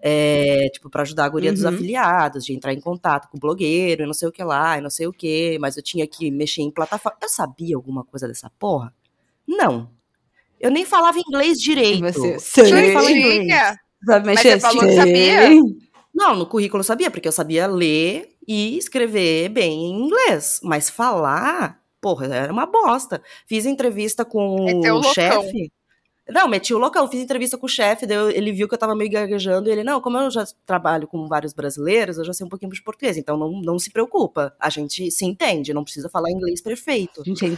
[0.01, 1.71] É, tipo, para ajudar a guria dos Uhum.
[1.71, 4.81] afiliados, de entrar em contato com o blogueiro, e não sei o que lá, e
[4.81, 7.19] não sei o que, mas eu tinha que mexer em plataforma.
[7.21, 8.95] Eu sabia alguma coisa dessa porra?
[9.47, 9.91] Não.
[10.61, 12.01] Eu nem falava inglês direito.
[12.13, 13.35] Você nem falava Tinha.
[13.43, 13.77] inglês.
[14.07, 14.51] Sabe Mas mexer?
[14.53, 15.51] você falou que sabia?
[16.19, 20.59] Não, no currículo eu sabia, porque eu sabia ler e escrever bem em inglês.
[20.65, 23.23] Mas falar, porra, era uma bosta.
[23.47, 25.71] Fiz entrevista com Meteu o chefe.
[26.29, 28.05] Não, meti o local, fiz entrevista com o chefe,
[28.35, 31.27] ele viu que eu tava meio gaguejando, e ele, não, como eu já trabalho com
[31.27, 34.69] vários brasileiros, eu já sei um pouquinho de português, então não, não se preocupa, a
[34.69, 37.23] gente se entende, não precisa falar inglês perfeito.
[37.25, 37.49] Gente, é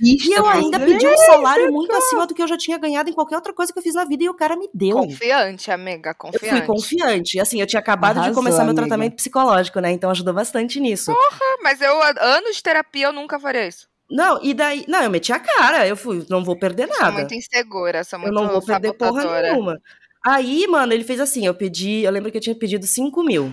[0.00, 0.28] entrevista.
[0.28, 0.98] E eu ainda brasileira.
[1.00, 3.72] pedi um salário muito acima do que eu já tinha ganhado em qualquer outra coisa
[3.72, 4.96] que eu fiz na vida, e o cara me deu.
[4.96, 6.48] Confiante, amiga, Eu confiante.
[6.48, 7.40] fui confiante.
[7.40, 8.82] Assim, eu tinha acabado de Arrasou, começar meu amiga.
[8.82, 9.90] tratamento psicológico, né?
[9.92, 11.10] Então ajudou bastante nisso.
[11.12, 13.88] Ah, Mas eu, anos de terapia, eu nunca faria isso.
[14.10, 14.84] Não, e daí.
[14.86, 15.86] Não, eu meti a cara.
[15.86, 17.12] Eu fui, não vou perder Sou nada.
[17.12, 19.80] muito insegura, sou Eu muito não vou perder porra nenhuma.
[20.24, 22.02] Aí, mano, ele fez assim: eu pedi.
[22.02, 23.52] Eu lembro que eu tinha pedido 5 mil.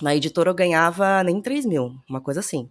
[0.00, 2.70] Na editora eu ganhava nem 3 mil, uma coisa assim.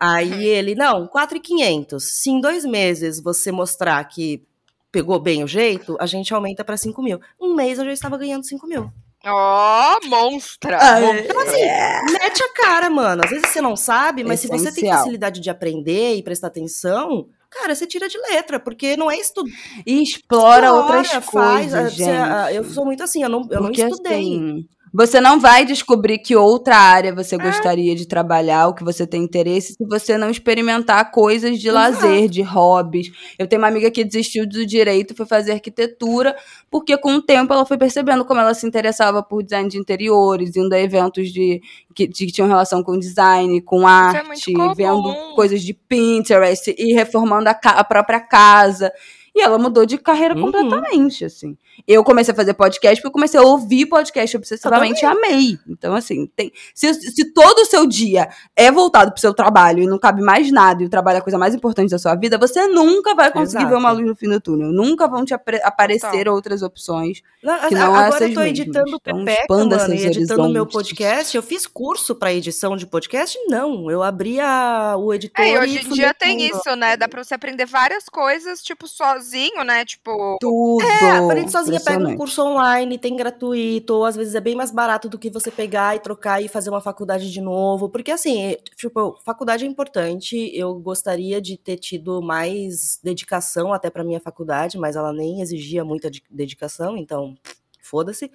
[0.00, 0.40] Aí Uhum.
[0.40, 2.02] ele, não, 4,500.
[2.04, 4.42] Se em dois meses você mostrar que
[4.90, 7.20] pegou bem o jeito, a gente aumenta pra 5 mil.
[7.40, 8.90] Um mês eu já estava ganhando 5 mil.
[9.24, 10.78] Ó, monstra!
[10.80, 11.20] Ah, Mon- é.
[11.20, 13.22] Então, assim, mete a cara, mano.
[13.22, 14.98] Às vezes você não sabe, mas se você tem Essencial.
[14.98, 19.50] facilidade de aprender e prestar atenção, cara, você tira de letra, porque não é estudar.
[19.86, 22.08] E explora, outras faz, coisas, gente.
[22.08, 24.12] você- eu sou muito assim, eu não, eu não estudei.
[24.14, 27.38] assim, você não vai descobrir que outra área você É.
[27.38, 32.28] gostaria de trabalhar, o que você tem interesse, se você não experimentar coisas de lazer,
[32.28, 33.10] de hobbies.
[33.38, 36.34] Eu tenho uma amiga que desistiu do direito, foi fazer arquitetura,
[36.70, 40.56] porque com o tempo ela foi percebendo como ela se interessava por design de interiores,
[40.56, 41.60] indo a eventos de,
[41.94, 44.74] que, de- que tinham relação com design, com é arte, comum.
[44.74, 48.92] vendo coisas de Pinterest e reformando a, a própria casa.
[49.34, 50.42] E ela mudou de carreira Uhum.
[50.42, 51.56] completamente, assim.
[51.86, 55.58] Eu comecei a fazer podcast porque eu comecei a ouvir podcast obsessivamente e amei.
[55.68, 59.86] Então, assim, tem, se, se todo o seu dia é voltado pro seu trabalho e
[59.86, 62.36] não cabe mais nada e o trabalho é a coisa mais importante da sua vida,
[62.36, 63.68] você nunca vai conseguir Exato.
[63.74, 64.72] ver uma luz no fim do túnel.
[64.72, 67.22] Nunca vão te aparecer outras opções.
[67.42, 68.58] Não, Que não agora essas eu tô mesmas.
[68.60, 71.36] editando o Então, Pepeca, mano, e editando o meu podcast.
[71.36, 73.38] Eu fiz curso pra edição de podcast?
[73.48, 76.56] Não, eu abri a- o editor É, e hoje em dia tem lendo.
[76.56, 76.96] isso, né?
[76.96, 78.86] Dá pra você aprender várias coisas, tipo,
[79.20, 79.84] sozinho, né?
[79.84, 80.82] Tipo, Tudo.
[80.82, 84.70] É, aprende sozinha, pega um curso online, tem gratuito, ou às vezes é bem mais
[84.70, 87.88] barato do que você pegar e trocar e fazer uma faculdade de novo.
[87.88, 90.50] Porque assim, tipo, faculdade é importante.
[90.54, 95.84] Eu gostaria de ter tido mais dedicação até pra minha faculdade, mas ela nem exigia
[95.84, 97.34] muita de- dedicação, então
[97.82, 98.30] foda-se.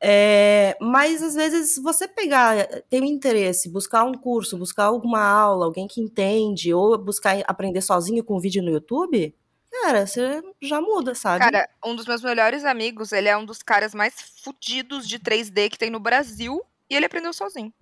[0.00, 5.64] É, mas às vezes você pegar, ter um interesse, buscar um curso, buscar alguma aula,
[5.64, 9.34] alguém que entende, ou buscar aprender sozinho com um vídeo no YouTube,
[9.70, 11.44] cara, você já muda, sabe?
[11.44, 15.70] cara, um dos meus melhores amigos, ele é um dos caras mais fudidos de 3D
[15.70, 16.62] que tem no Brasil.
[16.90, 17.72] E ele aprendeu sozinho.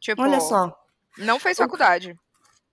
[0.00, 0.76] Tipo, Olha só.
[1.16, 2.18] não fez faculdade.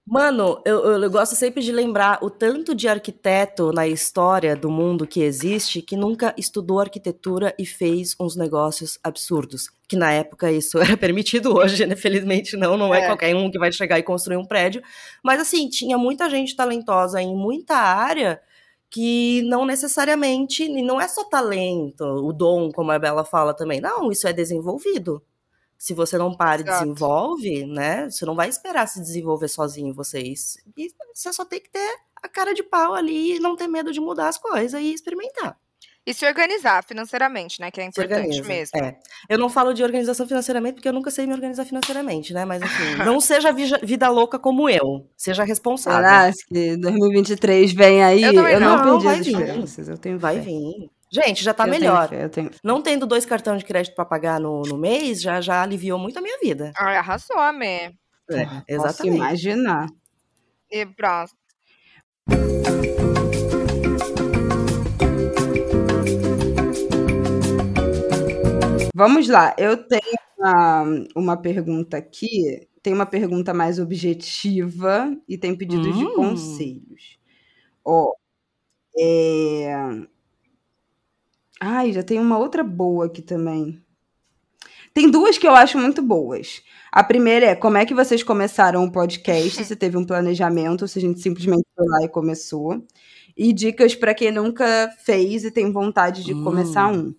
[0.05, 4.69] Mano, eu, eu- eu gosto sempre de lembrar o tanto de arquiteto na história do
[4.69, 9.69] mundo que existe que nunca estudou arquitetura e fez uns negócios absurdos.
[9.87, 11.95] Que na época isso era permitido, hoje, né?
[11.95, 13.01] Felizmente não, não é.
[13.01, 13.05] É.
[13.05, 14.81] qualquer um que vai chegar e construir um prédio.
[15.23, 18.41] Mas assim, tinha muita gente talentosa em muita área
[18.89, 23.79] que não necessariamente, e não é só talento, o dom, como a Bela fala também.
[23.79, 25.23] Não, isso é desenvolvido.
[25.81, 28.07] Se você não para e desenvolve, né?
[28.07, 30.59] Você não vai esperar se desenvolver sozinho vocês.
[30.77, 33.91] E você só tem que ter a cara de pau ali e não ter medo
[33.91, 35.57] de mudar as coisas e experimentar.
[36.05, 37.71] E se organizar financeiramente, né?
[37.71, 38.47] Que é importante organiza.
[38.47, 38.77] mesmo.
[38.77, 38.95] É.
[39.27, 42.45] Eu não falo de organização financeiramente porque eu nunca sei me organizar financeiramente, né?
[42.45, 45.09] Mas enfim, não seja vida louca como eu.
[45.17, 45.99] Seja responsável.
[45.99, 48.21] Será que 2023 vem aí?
[48.21, 48.99] Eu também não, não.
[49.01, 49.89] perdi Vai as esperanças.
[49.89, 50.41] Eu tenho Vai fé.
[50.41, 50.91] vir.
[51.13, 52.07] Gente, já tá Eu tenho melhor.
[52.09, 52.59] fé, eu tenho fé.
[52.63, 56.17] Não tendo dois cartões de crédito pra pagar no, no mês, já, já aliviou muito
[56.17, 56.71] a minha vida.
[56.77, 57.93] Ai, arrasou, Amê.
[58.29, 59.17] É, Posso exatamente.
[59.17, 59.87] imaginar.
[60.71, 61.37] E próximo.
[68.93, 70.01] Vamos lá, eu tenho
[70.37, 70.83] uma,
[71.15, 72.67] uma pergunta aqui.
[72.83, 76.15] Tem uma pergunta mais objetiva e tem pedidos de Hum.
[76.15, 77.17] conselhos.
[77.85, 78.13] Ó,
[78.97, 79.73] é...
[81.63, 83.79] Ai, já tem uma outra boa aqui também.
[84.93, 86.61] Tem duas que eu acho muito boas.
[86.91, 89.63] A primeira é como é que vocês começaram o podcast?
[89.63, 92.83] Se teve um planejamento, ou se a gente simplesmente foi lá e começou.
[93.37, 96.43] E dicas para quem nunca fez e tem vontade de Hum.
[96.43, 97.13] começar um.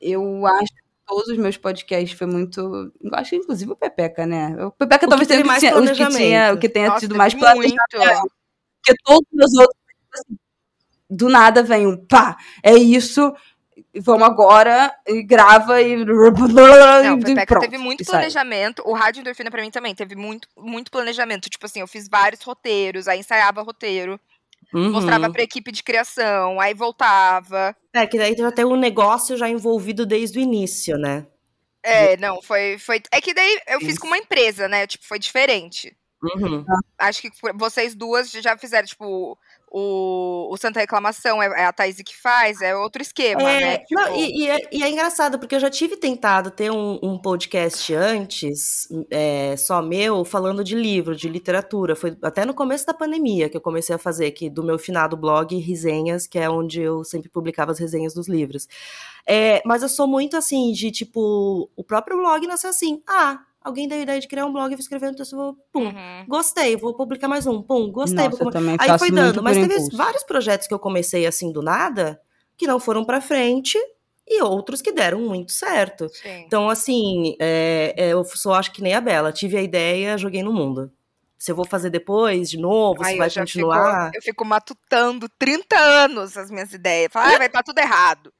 [0.00, 2.60] Eu acho que todos os meus podcasts foi muito.
[3.02, 4.64] Eu acho que inclusive o Pepeca, né?
[4.64, 7.14] O Pepeca O talvez tenha mais tinha- os que tinha, o que tenha Nossa, tido
[7.16, 7.76] mais planejamento.
[8.82, 9.76] Porque todos os meus outros,
[11.10, 13.34] do nada vem um pá, é isso,
[14.00, 15.96] vamos agora, e grava e.
[16.04, 18.82] Não, o e Pepeca pronto, teve muito planejamento.
[18.86, 21.50] O Rádio Endorfina pra mim também teve muito, muito planejamento.
[21.50, 24.20] Tipo assim, eu fiz vários roteiros, aí ensaiava roteiro,
[24.72, 24.92] Uhum.
[24.92, 27.74] mostrava pra equipe de criação, aí voltava.
[27.92, 31.26] É, que daí já tem um negócio já envolvido desde o início, né?
[31.82, 33.02] É, não, foi, foi.
[33.10, 34.86] É que daí eu fiz com uma empresa, né?
[34.86, 35.96] Tipo, foi diferente.
[36.22, 36.64] Uhum.
[36.98, 39.38] Acho que vocês duas já fizeram, tipo,
[39.70, 43.84] o, o Santa Reclamação é, é a Thaís que faz, é outro esquema, É, né?
[43.90, 46.98] não, Tipo, e, e é, e é engraçado, porque eu já tive tentado ter um,
[47.02, 51.94] um podcast antes, é, só meu, falando de livro, de literatura.
[51.94, 55.16] Foi até no começo da pandemia que eu comecei a fazer aqui do meu finado
[55.16, 58.66] blog Resenhas, que é onde eu sempre publicava as resenhas dos livros.
[59.26, 63.00] É, mas eu sou muito assim, de tipo, o próprio blog nasceu assim.
[63.06, 65.56] Ah, alguém deu a ideia de criar um blog, eu vou escrever um texto, vou,
[65.72, 66.24] pum, uhum.
[66.28, 69.96] gostei, vou publicar mais um, pum, gostei, Nossa, vou Aí foi dando, mas teve impulso.
[69.96, 72.20] vários projetos que eu comecei assim do nada,
[72.56, 73.78] que não foram pra frente,
[74.30, 76.08] e outros que deram muito certo.
[76.08, 76.44] Sim.
[76.46, 79.32] Então, assim, é, é, eu só acho que nem a Bela.
[79.32, 80.92] Tive a ideia, joguei no mundo.
[81.36, 84.06] Se eu vou fazer depois, de novo, Aí se vai continuar.
[84.06, 87.10] Fico, eu fico matutando 30 anos as minhas ideias.
[87.10, 88.32] Falo, ah, vai estar tudo errado.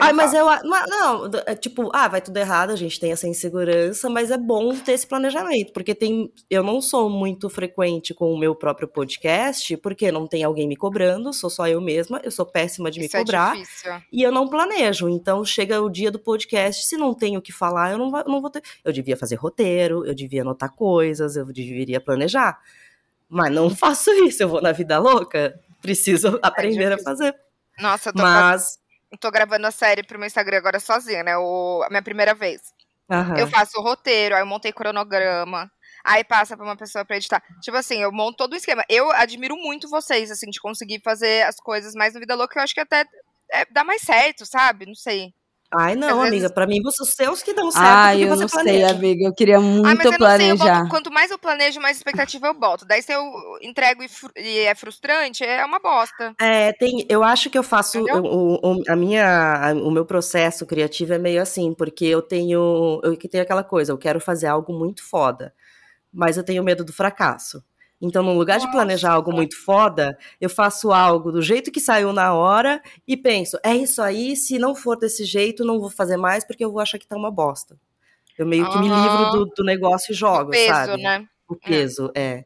[0.00, 0.48] Ah, não mas eu.
[0.48, 4.38] a- Não, é tipo, ah, vai tudo errado, a gente tem essa insegurança, mas é
[4.38, 6.32] bom ter esse planejamento, porque tem.
[6.48, 10.76] Eu não sou muito frequente com o meu próprio podcast, porque não tem alguém me
[10.76, 13.54] cobrando, sou só eu mesma, eu sou péssima de me Isso é cobrar.
[13.54, 13.92] difícil.
[14.12, 15.08] E eu não planejo.
[15.08, 18.24] Então chega o dia do podcast, se não tenho o que falar, eu não, vai-
[18.26, 18.62] não vou ter.
[18.84, 22.58] Eu devia fazer roteiro, eu devia anotar coisas, eu deveria planejar.
[23.28, 25.58] Mas não faço isso, eu vou na vida louca.
[25.82, 27.04] Preciso aprender a difícil.
[27.04, 27.34] fazer.
[27.78, 28.78] Nossa, eu tô, Mas.
[29.16, 31.36] Tô gravando a série pro meu Instagram agora sozinha, né?
[31.36, 31.82] O...
[31.84, 32.72] A minha primeira vez.
[33.10, 33.36] aham.
[33.36, 35.70] Eu faço o roteiro, aí eu montei cronograma.
[36.04, 37.42] Aí passa pra uma pessoa pra editar.
[37.62, 38.84] Tipo assim, eu monto todo o esquema.
[38.90, 42.58] Eu admiro muito vocês, assim, de conseguir fazer as coisas mais no Vida Louca.
[42.58, 43.06] Eu acho que até
[43.50, 44.84] é, dá mais certo, sabe?
[44.84, 45.32] Não sei.
[45.76, 48.48] Ai, não, Às amiga, vezes- pra mim, os seus que dão certo, Ai, eu não
[48.48, 48.90] sei, planeja.
[48.90, 49.24] amiga.
[49.24, 50.78] Eu queria ah, mas muito eu não sei, eu planejar.
[50.80, 52.84] boto, quanto mais eu planejo, mais expectativa eu boto.
[52.86, 53.22] Daí se eu
[53.62, 54.08] entrego e,
[54.40, 56.34] e é frustrante, é uma bosta.
[56.40, 58.22] É, tem, eu acho que eu faço Entendeu?
[58.24, 63.28] o, a minha, o meu processo criativo é meio assim, porque eu tenho, eu que
[63.28, 65.52] tenho aquela coisa, eu quero fazer algo muito foda,
[66.12, 67.62] mas eu tenho medo do fracasso.
[68.00, 72.12] Então, no lugar de planejar algo muito foda, eu faço algo do jeito que saiu
[72.12, 76.16] na hora e penso, é isso aí, se não for desse jeito, não vou fazer
[76.16, 77.78] mais porque eu vou achar que tá uma bosta.
[78.36, 81.02] Eu meio que me livro do, do negócio e jogo, o peso, sabe?
[81.02, 81.26] né?
[81.48, 82.44] O peso, é.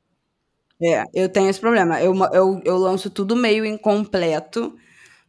[0.80, 2.00] É, eu tenho esse problema.
[2.00, 4.76] Eu, eu, eu lanço tudo meio incompleto,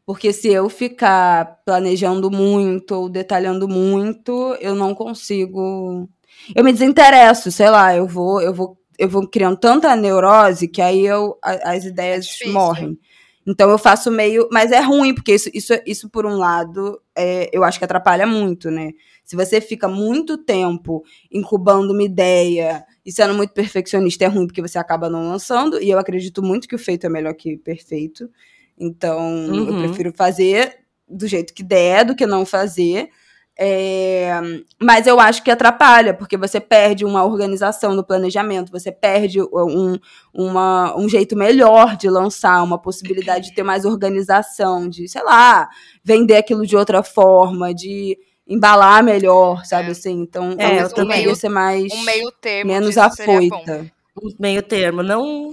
[0.06, 6.08] porque se eu ficar planejando muito ou detalhando muito, eu não consigo.
[6.56, 10.82] Eu me desinteresso, sei lá, eu vou, eu vou, eu vou criando tanta neurose que
[10.82, 12.54] aí eu, a- as ideias difícil.
[12.54, 13.00] morrem.
[13.48, 14.48] Então eu faço meio.
[14.52, 18.28] Mas é ruim, porque isso, isso, isso por um lado, é, eu acho que atrapalha
[18.28, 18.92] muito, né?
[19.24, 24.62] Se você fica muito tempo incubando uma ideia e sendo muito perfeccionista, é ruim, porque
[24.62, 25.82] você acaba não lançando.
[25.82, 28.30] E eu acredito muito que o feito é melhor que perfeito.
[28.78, 29.78] Então eu Uhum.
[29.80, 33.10] prefiro fazer do jeito que der do que não fazer.
[33.62, 34.40] É,
[34.82, 39.98] mas eu acho que atrapalha, porque você perde uma organização do planejamento, você perde um,
[40.34, 45.68] uma, um jeito melhor de lançar, uma possibilidade de ter mais organização, de, sei lá,
[46.02, 48.18] vender aquilo de outra forma, de
[48.48, 49.92] embalar melhor, sabe É.
[49.92, 50.22] assim?
[50.22, 51.18] Então, É, eu, eu também.
[51.20, 53.58] queria ser mais Um meio termo menos disso seria bom.
[53.58, 53.92] afoita.
[54.22, 55.52] Um meio termo, não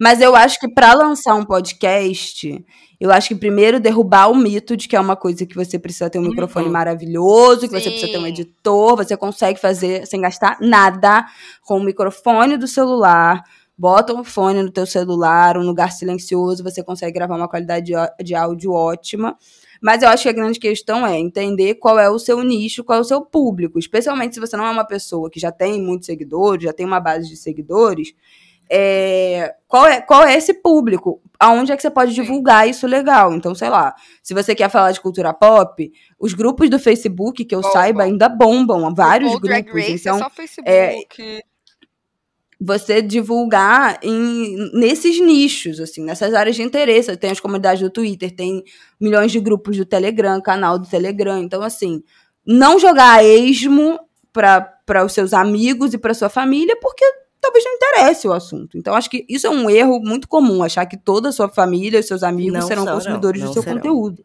[0.00, 2.64] Mas eu acho que para lançar um podcast,
[3.00, 6.10] eu acho que primeiro derrubar o mito de que é uma coisa que você precisa
[6.10, 6.72] ter um microfone Uhum.
[6.72, 8.28] maravilhoso, que você precisa ter um Sim.
[8.28, 11.24] editor, você consegue fazer sem gastar nada
[11.62, 13.42] com o microfone do celular.
[13.80, 17.90] Bota um fone no teu celular, um lugar silencioso, você consegue gravar uma qualidade
[18.22, 19.38] de áudio ótima.
[19.80, 22.98] Mas eu acho que a grande questão é entender qual é o seu nicho, qual
[22.98, 23.78] é o seu público.
[23.78, 27.00] Especialmente se você não é uma pessoa que já tem muitos seguidores, já tem uma
[27.00, 28.12] base de seguidores.
[28.68, 31.22] é, qual, é, qual é esse público?
[31.38, 33.32] Aonde é que você pode divulgar isso legal?
[33.32, 37.54] Então, sei lá, se você quer falar de cultura pop, os grupos do Facebook, que
[37.54, 38.94] eu saiba, ainda bombam.
[38.94, 39.88] Vários O Drag grupos.
[39.88, 41.42] Race Então, é só Facebook.
[42.60, 47.16] Você divulgar em, nesses nichos, assim, nessas áreas de interesse.
[47.16, 48.62] Tem as comunidades do Twitter, tem
[49.00, 51.38] milhões de grupos do Telegram, canal do Telegram.
[51.42, 52.02] Então, assim,
[52.46, 53.98] não jogar a esmo
[54.32, 57.04] para os seus amigos e para sua família, porque
[57.40, 58.76] talvez não interesse o assunto.
[58.76, 61.98] Então, acho que isso é um erro muito comum, achar que toda a sua família
[61.98, 63.76] e seus amigos Não serão serão, consumidores do não seu serão.
[63.78, 64.24] conteúdo.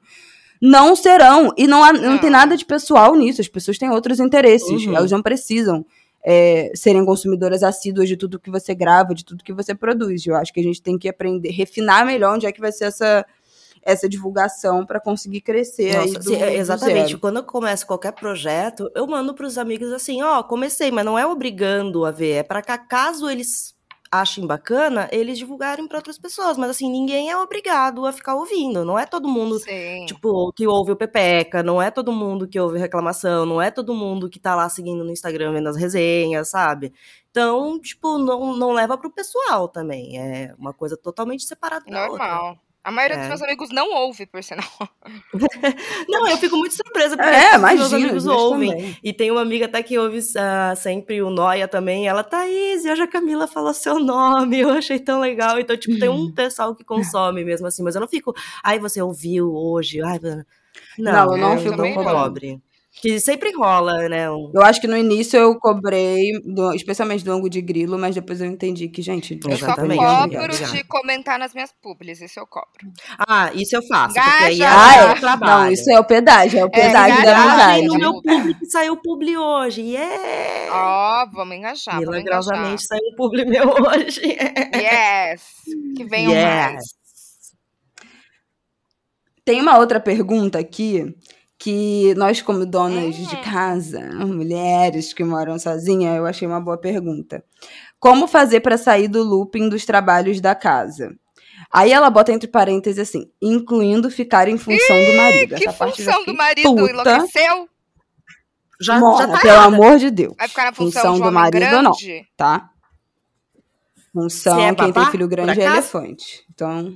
[0.61, 1.53] Não serão.
[1.57, 2.39] E não, há- não tem Não.
[2.39, 3.39] nada de pessoal nisso.
[3.41, 4.85] As pessoas têm outros interesses.
[4.85, 4.95] Uhum.
[4.95, 5.85] Elas não precisam
[6.27, 10.25] é, serem consumidoras assíduas de tudo que você grava, de tudo que você produz.
[10.25, 12.85] Eu acho que a gente tem que aprender, refinar melhor onde é que vai ser
[12.85, 13.23] essa,
[13.83, 17.15] essa divulgação para conseguir crescer Nossa, do, sim, é, exatamente.
[17.17, 21.27] Quando eu começo qualquer projeto, eu mando pros amigos assim, ó, comecei, mas não é
[21.27, 23.74] obrigando a ver, é para que caso eles
[24.21, 28.83] achem bacana, eles divulgarem para outras pessoas, mas assim, ninguém é obrigado a ficar ouvindo,
[28.85, 30.05] não é todo mundo Sim.
[30.05, 33.93] Tipo, que ouve o Pepeca, não é todo mundo que ouve reclamação, não é todo
[33.93, 36.93] mundo que tá lá seguindo no Instagram vendo as resenhas, sabe?
[37.31, 40.17] Então, tipo, não, não leva pro pessoal também.
[40.17, 42.25] É uma coisa totalmente separada da outra.
[42.25, 42.64] Normal.
[42.85, 43.29] A maioria dos É.
[43.29, 44.63] meus amigos não ouve, por sinal.
[46.07, 47.79] Não, eu fico muito surpresa porque É, imagina.
[47.81, 48.69] meus amigos ouvem.
[48.69, 48.97] também.
[49.03, 52.07] E tem uma amiga até que ouve ah, sempre o Noia também.
[52.07, 54.59] Ela, Thaís, e hoje a Camila falou seu nome.
[54.59, 55.59] Eu achei tão legal.
[55.59, 57.81] Então, tipo, tem um pessoal que consome mesmo assim.
[57.83, 58.33] Mas eu não fico,
[58.63, 60.01] ai, você ouviu hoje?
[60.03, 60.45] Ai, não,
[60.97, 62.61] Não, eu não eu fico não não.
[63.01, 64.31] Que sempre rola, né?
[64.31, 68.15] um- Eu acho que no início eu cobrei, do- especialmente do ângulo de grilo, mas
[68.15, 70.71] depois eu entendi que, gente, Eu só Exatamente, cobro obrigada.
[70.77, 72.69] de comentar nas minhas publis, isso eu cobro.
[73.27, 74.15] Ah, isso eu faço.
[74.15, 74.65] Porque aí é!
[74.65, 75.19] Ah, o é?
[75.19, 75.65] trabalho.
[75.65, 77.87] Não, isso é o pedágio, é o pedágio da engajagem Engajem amizade.
[77.87, 79.81] no meu publi que saiu publi hoje.
[79.81, 80.73] Yeah!
[80.73, 82.23] Ó, vamos engajar, vamos engajar.
[82.23, 84.21] Milagrosamente saiu um publi meu hoje.
[84.73, 85.43] Yes!
[85.95, 86.45] Que venham Yes.
[86.73, 86.83] mais.
[89.43, 91.13] Tem uma outra pergunta aqui
[91.57, 93.25] que nós, como donas Hum.
[93.27, 97.43] de casa, mulheres que moram sozinhas, eu achei uma boa pergunta.
[97.99, 101.15] Como fazer para sair do looping dos trabalhos da casa?
[101.71, 105.55] Aí ela bota entre parênteses assim, incluindo ficar em função do marido.
[105.55, 106.91] Que função do marido puta.
[106.91, 107.69] enlouqueceu?
[108.79, 109.67] Já, Mona, já tá pelo errada.
[109.67, 110.33] amor de Deus.
[110.37, 111.83] Vai ficar na função, Função de do marido, grande?
[111.83, 111.93] não.
[112.35, 112.69] Tá?
[114.13, 116.45] Função, Se é quem tem filho grande é elefante.
[116.53, 116.93] Então,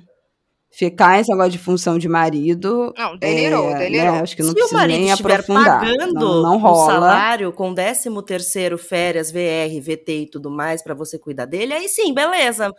[0.80, 2.94] ficar esse negócio de função de marido.
[2.98, 4.14] Não, delirou, é, delirou.
[4.14, 5.80] né, acho que não Se o marido nem estiver aprofundar.
[5.82, 6.94] pagando Não, não rola.
[6.94, 11.90] salário com 13 terceiro, férias, VR, VT e tudo mais pra você cuidar dele, aí
[11.90, 12.72] sim, beleza.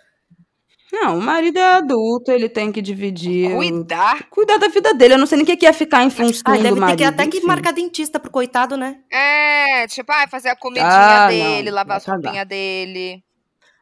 [0.92, 3.54] Não, o marido é adulto, ele tem que dividir.
[3.54, 4.28] Cuidar.
[4.28, 5.14] Cuidar da vida dele.
[5.14, 6.80] Eu não sei nem o que que é ficar em função Ah, do deve ter
[6.80, 6.98] marido.
[6.98, 7.46] que até que enfim.
[7.46, 8.96] marcar dentista pro coitado, né?
[9.12, 12.20] É, tipo, ah, fazer a comidinha Ah, dele, não, lavar cagar.
[12.24, 13.22] roupinhas dele.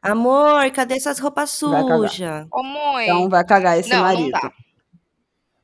[0.02, 2.46] Amor, cadê suas roupas sujas?
[2.52, 3.04] Ô, mãe.
[3.04, 4.30] Então vai cagar esse não, marido.
[4.30, 4.52] não dá.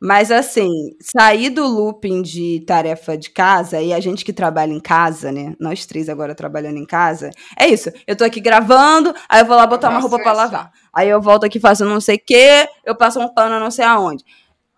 [0.01, 0.68] Mas assim,
[1.01, 5.55] sair do looping de tarefa de casa e a gente que trabalha em casa, né?
[5.59, 7.30] Nós três agora trabalhando em casa.
[7.59, 7.91] É isso.
[8.07, 10.43] Eu tô aqui gravando, aí eu vou lá botar uma roupa pra isso.
[10.43, 10.70] lavar.
[10.93, 13.87] Aí eu volto aqui faço não sei o quê, eu passo um pano não sei
[13.87, 14.22] aonde.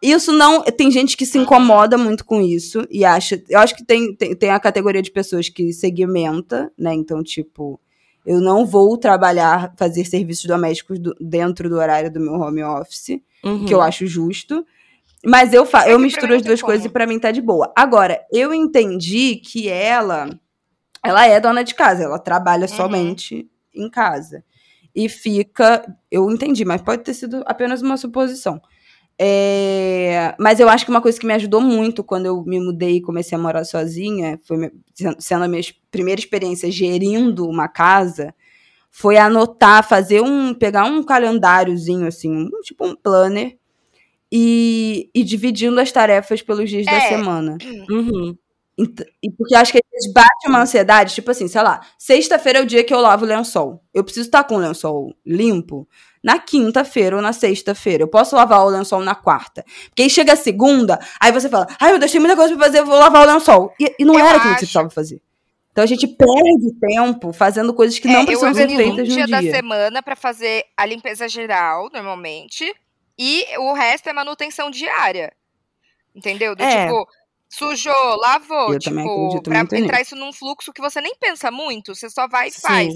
[0.01, 0.63] Isso não.
[0.63, 3.43] Tem gente que se incomoda muito com isso e acha.
[3.49, 6.95] Eu acho que tem, tem, tem a categoria de pessoas que segmenta, né?
[6.95, 7.81] Então, tipo,
[8.27, 13.21] eu não vou trabalhar, fazer serviços domésticos do- dentro do horário do meu home office
[13.45, 13.65] Uhum.
[13.65, 14.67] que eu acho justo.
[15.25, 16.73] Mas eu, fa eu misturo as duas como.
[16.73, 17.73] coisas e pra mim tá de boa.
[17.77, 20.29] Agora, eu entendi que ela
[21.03, 22.77] ela é dona de casa, ela trabalha Uhum.
[22.77, 24.43] somente em casa.
[24.95, 25.87] E fica.
[26.11, 28.61] Eu entendi, mas pode ter sido apenas uma suposição.
[29.19, 32.97] É, mas eu acho que uma coisa que me ajudou muito quando eu me mudei
[32.97, 34.71] e comecei a morar sozinha, foi
[35.19, 38.35] sendo- a minha primeira experiência gerindo uma casa,
[38.91, 40.53] foi anotar, fazer um.
[40.55, 43.57] pegar um calendáriozinho, assim, um, tipo um planner,
[44.31, 47.01] e, e dividindo as tarefas pelos dias da É.
[47.01, 47.57] semana.
[47.91, 48.37] Uhum.
[48.79, 52.59] E porque eu acho que às vezes bate uma ansiedade, tipo assim, sei lá, sexta-feira
[52.59, 53.83] é o dia que eu lavo o lençol.
[53.95, 55.89] Eu preciso estar com o lençol limpo
[56.23, 58.03] na quinta-feira ou na sexta-feira.
[58.03, 59.65] Eu posso lavar o lençol na quarta.
[59.89, 62.81] Porque aí chega a segunda, aí você fala, ai, eu deixei muita coisa pra fazer,
[62.81, 63.73] eu vou lavar o lençol.
[63.81, 65.23] E, e não Eu era aquilo que você precisava fazer.
[65.73, 69.25] Então a gente perde tempo fazendo coisas que É, não precisam ser feitas um dia
[69.25, 69.53] no da dia.
[69.55, 72.75] semana pra fazer a limpeza geral, normalmente.
[73.19, 75.33] E o resto é manutenção diária.
[76.15, 76.55] Entendeu?
[76.57, 76.87] Do É.
[76.87, 77.07] tipo,
[77.49, 78.73] sujou, lavou.
[78.73, 82.29] Eu tipo, acredito pra entrar isso num fluxo que você nem pensa muito, você só
[82.29, 82.61] vai e Sim.
[82.61, 82.95] faz.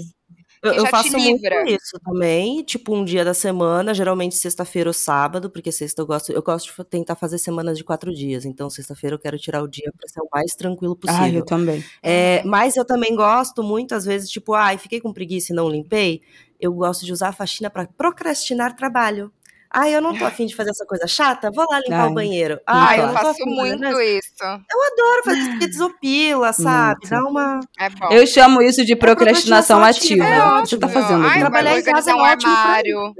[0.63, 4.89] Eu, eu já te faço muito isso também, tipo um dia da semana, geralmente sexta-feira
[4.91, 8.45] ou sábado, porque sexta eu gosto, eu gosto de tentar fazer semanas de quatro dias,
[8.45, 11.45] então sexta-feira eu quero tirar o dia pra ser o mais tranquilo Ah, eu possível.
[11.45, 11.83] também.
[12.03, 15.67] É, mas eu também gosto muito, às vezes, tipo, ai, fiquei com preguiça e não
[15.67, 16.21] limpei.
[16.59, 19.33] Eu gosto de usar a faxina pra procrastinar trabalho.
[19.73, 22.13] Ai, eu não tô afim de fazer essa coisa chata, vou lá limpar Ai, o
[22.13, 22.59] banheiro.
[22.67, 24.03] Ah, Ai, eu eu não tô faço muito nada.
[24.03, 24.43] isso.
[24.43, 26.99] Adoro fazer isso, porque desopila, sabe?
[27.01, 27.09] Muito.
[27.09, 27.59] Dá uma.
[27.79, 28.11] É bom.
[28.11, 30.25] Eu chamo isso de procrastinação procrastinação ativa.
[30.25, 31.25] ativa, é é o que você tá fazendo?
[31.25, 31.39] Ai?
[31.39, 33.13] Trabalhar em casa é um armário.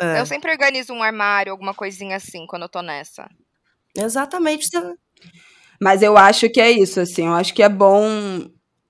[0.00, 3.28] É, Eu sempre organizo um armário, alguma coisinha assim, quando eu tô nessa.
[3.96, 4.68] Exatamente.
[5.82, 7.26] Mas eu acho que é isso, assim.
[7.26, 8.06] Eu acho que é bom,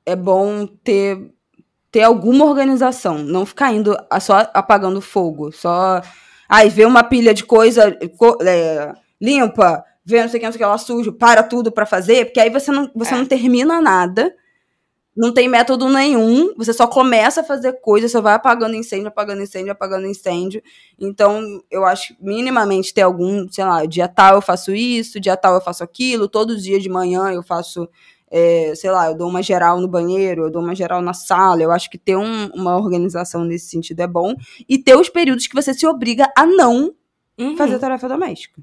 [0.05, 1.19] é bom ter,
[1.91, 3.19] ter alguma organização.
[3.19, 5.51] Não ficar indo só apagando fogo.
[5.51, 6.03] Só.
[6.51, 10.53] Ai, vê uma pilha de coisa co- é, limpa, vê não sei o que, não
[10.53, 13.19] sei o que lá sujo, para tudo pra fazer, porque aí você não, você É.
[13.19, 14.35] não termina nada.
[15.17, 19.43] Não tem método nenhum, você só começa a fazer coisa, você vai apagando incêndio, apagando
[19.43, 20.63] incêndio, apagando incêndio.
[20.99, 25.37] Então, eu acho que minimamente ter algum, sei lá, dia tal eu faço isso, dia
[25.37, 27.89] tal eu faço aquilo, todos os dias de manhã eu faço,
[28.31, 31.63] é, sei lá, eu dou uma geral no banheiro, eu dou uma geral na sala.
[31.63, 34.35] Eu acho que ter um- uma organização nesse sentido é bom.
[34.69, 36.95] E ter os períodos que você se obriga a não
[37.39, 37.57] Uhum.
[37.57, 38.63] fazer tarefa doméstica.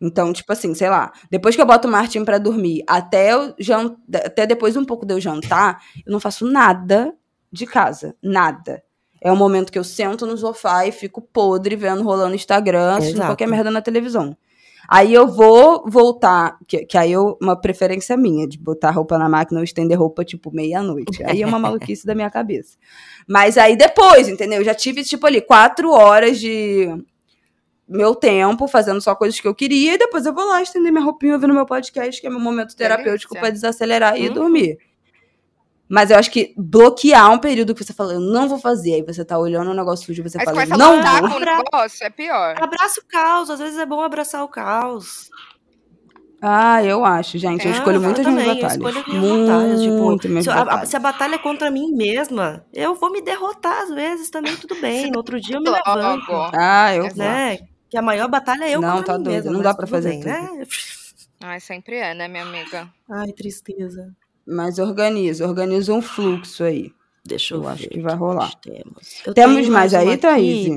[0.00, 3.54] Então, tipo assim, sei lá, depois que eu boto o Martin pra dormir, até, eu
[3.58, 7.14] jan- até depois um pouco de eu jantar, eu não faço nada
[7.52, 8.16] de casa.
[8.20, 8.82] Nada.
[9.20, 13.20] É o momento que eu sento no sofá e fico podre vendo rolando Instagram, assistindo
[13.26, 14.36] qualquer merda na televisão.
[14.94, 19.26] Aí eu vou voltar, que, que aí eu, uma preferência minha, de botar roupa na
[19.26, 21.24] máquina ou estender roupa, tipo, meia-noite.
[21.24, 22.76] Aí é uma maluquice da minha cabeça.
[23.26, 24.58] Mas aí depois, entendeu?
[24.58, 26.94] Eu já tive, tipo, ali, quatro horas de
[27.88, 31.02] meu tempo fazendo só coisas que eu queria, e depois eu vou lá estender minha
[31.02, 34.34] roupinha ouvindo meu podcast, que é meu momento terapêutico pra desacelerar e Uhum.
[34.34, 34.76] dormir.
[35.92, 39.02] Mas eu acho que bloquear um período que você fala, eu não vou fazer, aí
[39.02, 41.28] você tá olhando um negócio sujo e você Aí você fala, a não vou.
[41.28, 42.54] com o Pra- negócio, é pior.
[42.62, 45.28] Abraça o caos, às vezes é bom abraçar o caos.
[46.40, 47.66] Ah, eu acho, gente.
[47.66, 48.72] Eu É, escolho eu muito as minhas também, eu batalhas.
[48.72, 49.80] escolho as minhas batalhas.
[49.82, 50.88] Tipo, Muito minhas se, a, a- batalhas.
[50.88, 54.74] se a batalha é contra mim mesma, eu vou me derrotar às vezes também, tudo
[54.80, 55.10] bem.
[55.10, 56.32] No outro dia eu me levanto.
[56.54, 57.14] Ah, eu.
[57.14, 57.58] Né?
[57.90, 59.84] Que a maior batalha é eu Não, contra tá mim doido, mesma, não dá pra
[59.86, 60.48] tudo fazer bem, né?
[61.44, 62.88] Ai, sempre é, né, minha amiga?
[63.10, 64.10] Ai, tristeza.
[64.46, 66.92] Mas organiza, organiza um fluxo aí.
[67.24, 68.52] Deixa eu, Eu ver acho que vai rolar.
[68.60, 70.68] Temos, Temos mais uma aí, Thaís?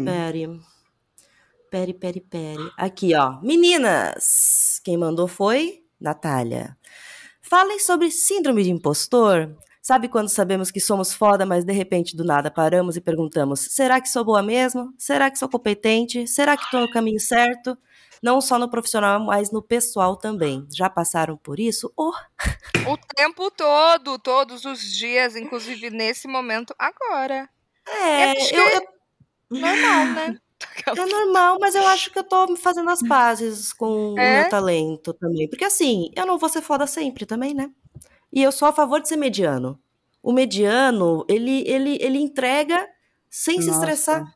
[1.72, 2.72] Peri, peri, peri.
[2.78, 3.42] Aqui, ó.
[3.42, 4.80] Meninas!
[4.84, 6.78] Quem mandou foi Natália.
[7.42, 9.56] Falem sobre síndrome de impostor.
[9.82, 14.00] Sabe quando sabemos que somos foda, mas de repente do nada paramos e perguntamos: será
[14.00, 14.94] que sou boa mesmo?
[14.98, 16.28] Será que sou competente?
[16.28, 17.78] Será que estou no caminho certo?
[18.26, 20.66] Não só no profissional, mas no pessoal também.
[20.76, 21.94] Já passaram por isso?
[21.96, 22.12] Oh,
[22.88, 27.48] O tempo todo, todos os dias, inclusive nesse momento agora.
[27.88, 28.82] é, eu- eu-
[29.52, 30.40] Normal, né?
[30.98, 34.42] É normal, mas eu acho que eu tô fazendo as pazes com o É?
[34.42, 35.48] meu talento também.
[35.48, 37.70] Porque assim, eu não vou ser foda sempre também, né?
[38.34, 39.80] E eu sou a favor de ser mediano.
[40.24, 42.88] O mediano, ele, ele, ele entrega
[43.30, 43.80] sem se Nossa.
[43.82, 44.35] estressar.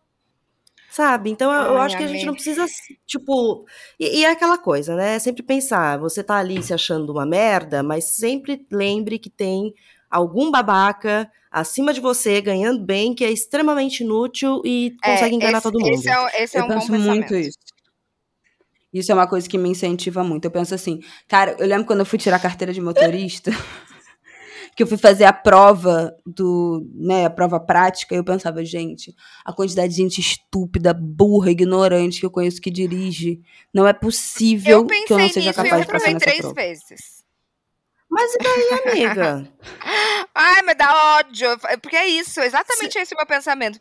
[0.92, 1.30] Sabe?
[1.30, 2.66] Então eu, Ai, acho que a gente não precisa,
[3.06, 3.66] tipo.
[4.00, 5.20] E, e é aquela coisa, né?
[5.20, 9.74] Sempre pensar, você tá ali se achando uma merda, mas sempre lembre que tem
[10.10, 15.64] algum babaca acima de você ganhando bem que é extremamente inútil e consegue enganar esse,
[15.72, 15.94] todo mundo.
[15.94, 17.16] Esse é, o- esse é eu um bom penso pensamento.
[17.16, 17.58] muito isso.
[18.92, 20.46] Isso é uma coisa que me incentiva muito.
[20.46, 23.52] Eu penso assim, cara, eu lembro quando eu fui tirar a carteira de motorista,
[24.76, 29.16] que eu fui fazer a prova do, né, a prova prática, e eu pensava, gente,
[29.44, 33.42] a quantidade de gente estúpida, burra, ignorante que eu conheço que dirige,
[33.74, 36.26] não é possível Eu que eu não seja nisso eu capaz de passar reprovei nessa
[36.26, 36.56] três prova.
[36.56, 37.20] vezes.
[38.10, 39.54] Mas e daí, amiga?
[40.34, 41.48] Ai, mas dá ódio.
[41.82, 43.80] Porque é isso, exatamente esse é o meu pensamento.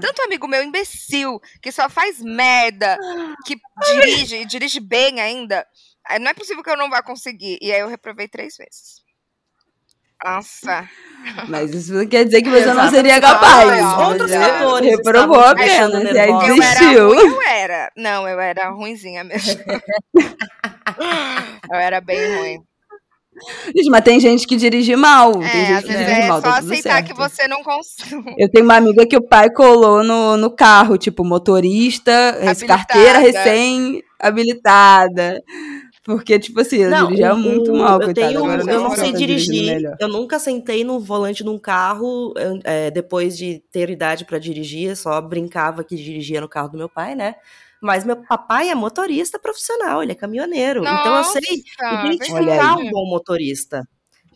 [0.00, 2.98] Tanto amigo meu imbecil, que só faz merda,
[3.44, 5.66] que dirige, e dirige bem ainda.
[6.06, 7.58] aí Não é possível que eu não vá conseguir.
[7.60, 9.05] E aí eu reprovei três vezes.
[10.24, 10.88] Nossa.
[11.48, 12.90] Mas isso não quer dizer que você não Exato.
[12.94, 13.82] seria Ah, capaz.
[14.08, 16.46] outros você fatores reprovou apenas, e aí nervosa.
[16.48, 17.08] Eu era desistiu.
[17.08, 17.90] ruim, eu era.
[17.96, 19.60] Não, eu era ruinzinha mesmo.
[21.70, 22.58] eu era bem ruim.
[23.66, 25.32] Gente, mas tem gente que dirige mal.
[25.32, 27.06] tem É, gente às que dirige é mal, só tá aceitar certo.
[27.08, 28.34] que você não consegue.
[28.38, 32.66] Eu tenho uma amiga que o pai colou no, no carro, tipo, motorista, Habilitada.
[32.66, 35.42] carteira recém-habilitada.
[36.06, 38.28] Porque, tipo assim, ela Não, dirigia o- muito o- mal, eu, coitada.
[38.28, 39.82] tenho, Agora eu não sei dirigir.
[39.98, 42.32] Eu nunca sentei no volante de um carro
[42.62, 46.88] é, depois de ter idade pra dirigir, só brincava que dirigia no carro do meu
[46.88, 47.34] pai, né?
[47.82, 50.84] Mas meu papai é motorista profissional, ele é caminhoneiro.
[51.00, 51.42] então eu sei
[51.82, 53.82] Nossa, identificar um bom motorista.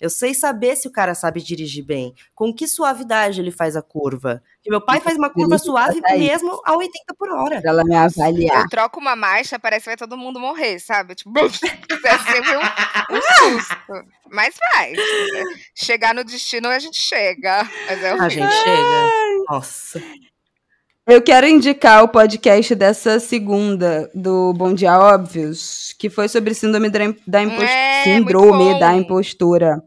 [0.01, 2.13] Eu sei saber se o cara sabe dirigir bem.
[2.35, 4.43] Com que suavidade ele faz a curva.
[4.61, 7.63] Porque meu pai faz uma curva Isso, suave mesmo a 80 por hora.
[7.63, 8.61] Pra ela me avaliar.
[8.65, 11.15] Eu troco uma marcha, parece que vai todo mundo morrer, sabe?
[11.15, 13.23] Tipo, é sempre um, um
[13.57, 13.75] susto.
[14.31, 14.93] Mas vai.
[15.75, 17.67] Chegar no destino, a gente chega.
[17.89, 19.09] Mas é A gente chega.
[19.49, 20.03] Nossa.
[21.09, 26.91] Eu quero indicar o podcast dessa segunda, do Bom Dia Óbvios, que foi sobre síndrome
[26.91, 27.71] da, im- da impostura.
[27.71, 29.83] É, síndrome da impostura.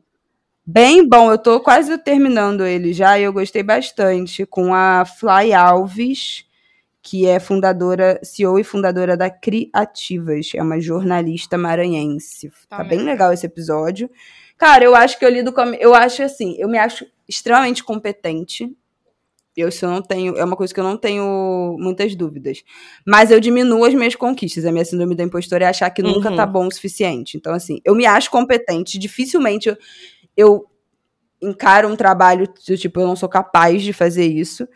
[0.66, 4.46] Bem bom, eu tô quase terminando ele já e eu gostei bastante.
[4.46, 6.46] Com a Fly Alves,
[7.02, 10.52] que é fundadora, CEO e fundadora da Criativas.
[10.56, 12.50] É uma jornalista maranhense.
[12.70, 14.10] Tá Tá bem legal esse episódio.
[14.58, 15.60] Cara, eu acho que eu lido com.
[15.62, 18.72] a- Eu acho assim, eu me acho extremamente competente.
[19.56, 22.64] Eu, isso eu não tenho, é uma coisa que eu não tenho muitas dúvidas.
[23.06, 24.66] Mas eu diminuo as minhas conquistas.
[24.66, 26.36] A minha síndrome da impostora é achar que nunca Uhum.
[26.38, 27.38] tá bom o suficiente.
[27.38, 28.98] Então, assim, eu me acho competente.
[28.98, 29.78] Dificilmente eu,
[30.36, 30.66] eu
[31.42, 34.68] encaro um trabalho do tipo, eu não sou capaz de fazer isso.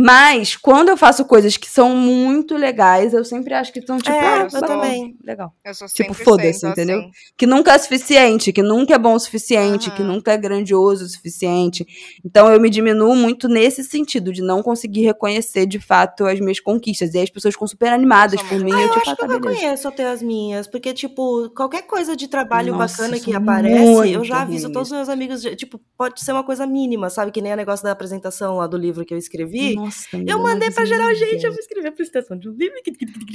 [0.00, 4.10] Mas, quando eu faço coisas que são muito legais, eu sempre acho que estão, tipo,
[4.10, 5.16] É, ah, eu também.
[5.24, 5.52] legal.
[5.64, 7.00] Eu sou Tipo, 100% foda-se, entendeu?
[7.00, 7.10] assim.
[7.36, 10.12] Que nunca é suficiente, que nunca é bom o suficiente, que Aham.
[10.12, 11.84] nunca é grandioso o suficiente.
[12.24, 16.60] Então eu me diminuo muito nesse sentido, de não conseguir reconhecer de fato as minhas
[16.60, 17.12] conquistas.
[17.14, 18.70] E aí as pessoas ficam super animadas por mim.
[18.72, 19.60] Ah, eu, eu tipo, acho ah, que tá, eu beleza.
[19.60, 24.22] reconheço até as minhas, porque, tipo, qualquer coisa de trabalho Nossa, bacana que aparece, eu
[24.24, 27.32] já ruim aviso todos os meus amigos, de- tipo, pode ser uma coisa mínima, sabe?
[27.32, 29.74] Que nem o negócio da apresentação lá do livro que eu escrevi.
[29.74, 32.76] Nossa, amiga, eu mandei é geral, gente, eu vou escrever a apresentação de um livro,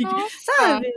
[0.01, 0.30] Nossa.
[0.58, 0.88] sabe?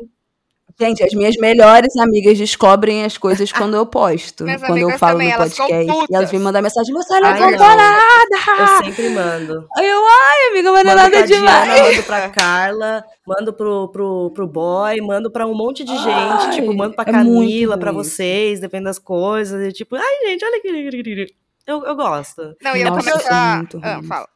[0.79, 4.45] Gente, as minhas melhores amigas descobrem as coisas quando eu posto.
[4.45, 6.07] Minhas quando eu falo também, no podcast.
[6.11, 7.77] E elas vêm mandar mensagem, você não Ai, contou não.
[7.77, 8.37] nada!
[8.59, 9.67] Eu sempre mando.
[9.75, 11.81] Aí eu, ai, amiga, mas não é Mando nada pra Diana, demais.
[11.97, 16.51] mando pra Carla, mando pro, pro, pro boy, mando pra um monte de gente, Ai,
[16.51, 20.61] tipo, mando pra é Camila, pra vocês, depende das coisas, e tipo, ai, gente, olha
[20.61, 21.27] que...
[21.67, 22.55] Eu, eu gosto.
[22.63, 23.57] Não, e eu Nossa, a...
[23.57, 24.07] muito Ah, ruim.
[24.07, 24.29] fala.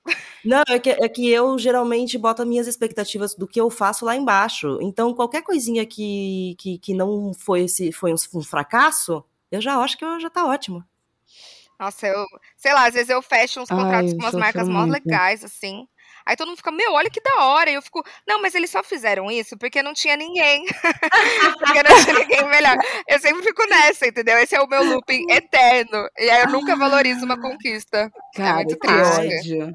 [0.44, 4.04] Não, é que, é que eu geralmente boto as minhas expectativas do que eu faço
[4.04, 4.78] lá embaixo.
[4.80, 9.76] Então, qualquer coisinha que, que, que não foi, esse, foi um, um fracasso, eu já
[9.78, 10.84] acho que eu, já tá ótimo.
[11.78, 12.24] Nossa, eu...
[12.56, 14.92] Sei lá, às vezes eu fecho uns Ai, contratos eu com umas marcas mó muito.
[14.92, 15.86] legais, assim.
[16.26, 17.70] Aí todo mundo fica, meu, olha que da hora.
[17.70, 20.64] E eu fico, não, mas eles só fizeram isso porque não tinha ninguém.
[21.58, 22.76] porque não tinha ninguém melhor.
[23.08, 24.38] Eu sempre fico nessa, entendeu?
[24.38, 26.08] Esse é o meu looping eterno.
[26.18, 28.12] E aí eu nunca valorizo uma conquista.
[28.34, 29.72] é Cara, muito que triste.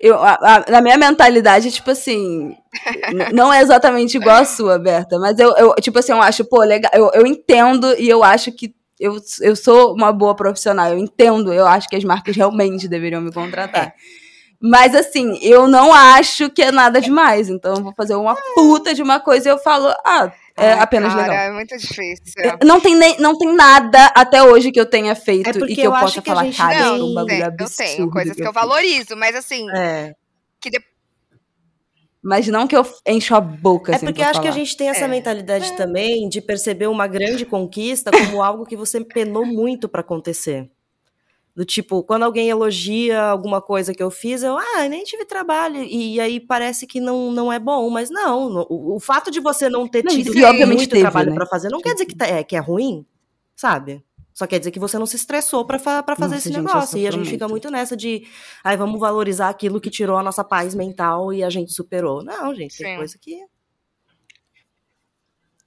[0.00, 2.56] Eu, a- a- na minha mentalidade, tipo assim,
[3.32, 6.62] não é exatamente igual a sua, Berta, mas eu, eu tipo assim, eu acho, pô,
[6.62, 10.98] legal, eu, eu entendo e eu acho que eu, eu sou uma boa profissional, eu
[10.98, 13.94] entendo, eu acho que as marcas realmente deveriam me contratar.
[14.60, 18.94] Mas assim, eu não acho que é nada demais, então eu vou fazer uma puta
[18.94, 20.30] de uma coisa e eu falo, ah,
[20.62, 21.44] é Ai, apenas cara, legal.
[21.44, 22.24] É muito difícil.
[22.64, 25.80] Não tem, nem, não tem nada até hoje que eu tenha feito É e que
[25.80, 27.88] eu, eu possa que falar, gente cara, tem- foi um bagulho Tem- eu absurdo.
[27.96, 28.54] tenho coisas que eu fiz.
[28.54, 30.14] valorizo, mas assim, É.
[30.60, 30.82] que de-
[32.24, 34.64] Mas não que eu encho a boca, É assim, porque eu acho que a falar.
[34.64, 35.08] gente tem essa É.
[35.08, 40.70] mentalidade também de perceber uma grande conquista como algo que você penou muito pra acontecer.
[41.54, 45.82] Do tipo, quando alguém elogia alguma coisa que eu fiz, eu, ah, nem tive trabalho.
[45.82, 48.48] E aí parece que não, não é bom, mas não.
[48.48, 51.28] no- O, o fato de você não ter Não, tido e obviamente muito teve, trabalho
[51.30, 51.34] né?
[51.36, 53.04] pra fazer, não quer dizer que, tá- é, que é ruim,
[53.54, 54.02] sabe?
[54.32, 56.96] Só quer dizer que você não se estressou pra, fa- fazer Nossa, esse gente, negócio.
[56.98, 57.70] E a gente fica muito.
[57.70, 58.26] nessa de,
[58.64, 62.24] ai, vamos valorizar aquilo que tirou a nossa paz mental e a gente superou.
[62.24, 62.96] Não, gente, tem Sim.
[62.96, 63.44] coisa que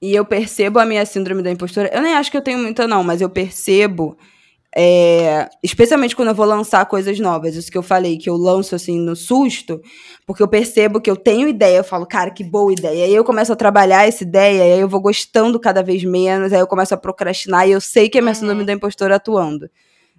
[0.01, 1.89] E eu percebo a minha síndrome da impostora.
[1.93, 4.17] Eu nem acho que eu tenho muita, não, mas eu percebo.
[4.77, 7.55] É, especialmente quando eu vou lançar coisas novas.
[7.55, 9.81] Isso que eu falei, que eu lanço assim no susto,
[10.25, 13.05] porque eu percebo que eu tenho ideia, eu falo, cara, que boa ideia.
[13.05, 16.51] Aí eu começo a trabalhar essa ideia, e aí eu vou gostando cada vez menos,
[16.51, 18.35] aí eu começo a procrastinar, e eu sei que é minha Uhum.
[18.35, 19.69] síndrome da impostora atuando.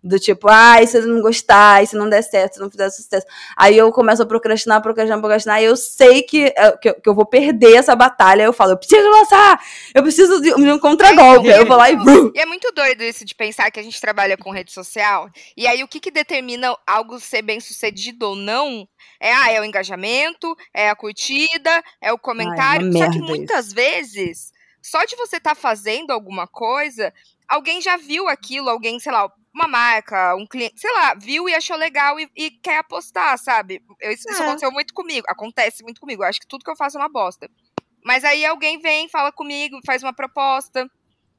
[0.07, 2.89] Do tipo, ah, e se eu não gostar, se não der certo, se não fizer
[2.91, 3.27] sucesso.
[3.57, 7.09] Aí eu começo a procrastinar, procrastinar, procrastinar, e eu sei que, é, que, eu, que
[7.09, 8.45] eu vou perder essa batalha.
[8.45, 9.61] Eu falo, eu preciso lançar!
[9.93, 11.49] Eu preciso de, um contragolpe.
[11.49, 11.97] Eu vou lá e.
[12.35, 15.29] E é muito doido isso de pensar que a gente trabalha com rede social.
[15.57, 18.87] E aí, o que, que determina algo ser bem sucedido ou não?
[19.21, 22.93] É, ah, é o engajamento, é a curtida, é o comentário.
[22.93, 24.53] Só que muitas vezes,
[24.83, 27.13] só de você estar fazendo alguma coisa,
[27.49, 31.55] alguém já viu aquilo, alguém, sei lá, uma marca, um cliente, sei lá, viu e
[31.55, 33.83] achou legal e, e quer apostar, sabe?
[34.01, 34.45] Eu- isso isso É.
[34.47, 36.23] aconteceu muito comigo, acontece muito comigo.
[36.23, 37.51] Eu acho que tudo que eu faço é uma bosta.
[38.05, 40.89] Mas aí alguém vem, fala comigo, faz uma proposta.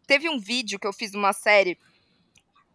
[0.08, 1.78] Teve um vídeo que eu fiz numa série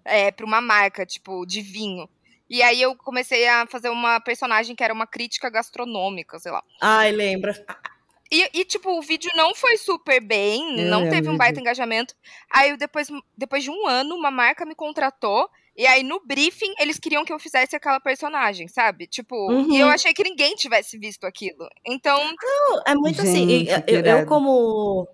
[0.04, 2.08] é, pra uma marca, tipo, de vinho.
[2.48, 6.62] E aí eu comecei a fazer uma personagem que era uma crítica gastronômica, sei lá.
[6.80, 7.52] Ai, lembra.
[8.32, 12.14] E, e, tipo, o vídeo não foi super bem, Eu não teve um baita engajamento.
[12.50, 15.50] Aí depois, depois de um ano, uma marca me contratou.
[15.76, 19.06] E aí, no briefing, eles queriam que eu fizesse aquela personagem, sabe?
[19.06, 19.34] Tipo,
[19.70, 19.92] e eu Uhum.
[19.92, 21.68] achei que ninguém tivesse visto aquilo.
[21.86, 23.46] Então, Não, é muito assim.
[23.48, 25.06] Gente, que eu, eu como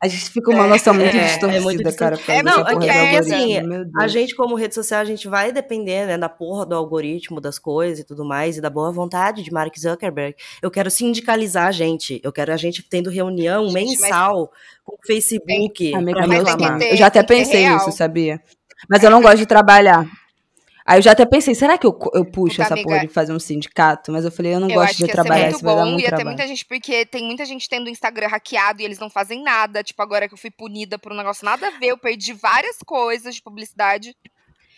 [0.00, 2.16] A gente fica com uma noção muito É, é distorcida, muito cara.
[2.18, 3.54] causa Não, é é assim,
[3.98, 7.58] A gente, como rede social, a gente vai depender né, da porra do algoritmo das
[7.58, 10.34] coisas e tudo mais, e da boa vontade de Mark Zuckerberg.
[10.60, 12.20] Eu quero sindicalizar a gente.
[12.22, 14.50] Eu quero a gente tendo reunião Gente, mas- mensal
[14.84, 15.94] com o Facebook.
[15.94, 16.78] Amiga, Mas meu tem que reclamar.
[16.78, 18.40] ter- Eu já até pensei nisso, sabia?
[18.88, 20.06] Mas eu não gosto de trabalhar.
[20.92, 23.08] Aí eu já até pensei, será que eu, eu puxo Puta, essa amiga, porra de
[23.08, 24.12] fazer um sindicato?
[24.12, 26.16] Mas eu falei, eu não eu gosto de trabalhar, isso vai dar muito Ia ter
[26.16, 26.36] trabalho.
[26.36, 29.82] muita gente, porque tem muita gente tendo o Instagram hackeado e eles não fazem nada.
[29.82, 32.76] Tipo, agora que eu fui punida por um negócio nada a ver, eu perdi várias
[32.84, 34.14] coisas de publicidade.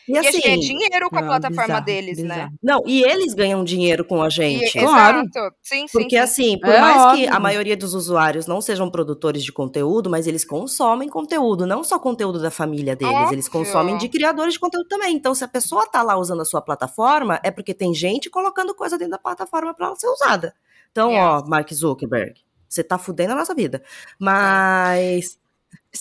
[0.09, 2.35] E E, a gente ganha assim, dinheiro com a Não, plataforma bizarro, deles, né?
[2.35, 2.53] bizarro.
[2.63, 4.79] não, e eles ganham dinheiro com a E- gente.
[4.79, 5.21] Claro.
[5.21, 5.57] Exato.
[5.63, 5.93] Sim, sim.
[5.93, 6.19] Porque sim.
[6.19, 7.35] assim, por É mais que óbvio.
[7.35, 11.99] a maioria dos usuários não sejam produtores de conteúdo, mas eles consomem conteúdo, não só
[11.99, 13.51] conteúdo da família deles, eles Óbvio.
[13.65, 15.15] consomem de criadores de conteúdo também.
[15.17, 18.75] Então, se a pessoa tá lá usando a sua plataforma, é porque tem gente colocando
[18.75, 20.55] coisa dentro da plataforma para ela ser usada.
[20.93, 21.39] Então, Yeah.
[21.45, 22.35] ó, Mark Zuckerberg,
[22.69, 23.83] você tá fudendo a nossa vida.
[24.19, 25.39] Mas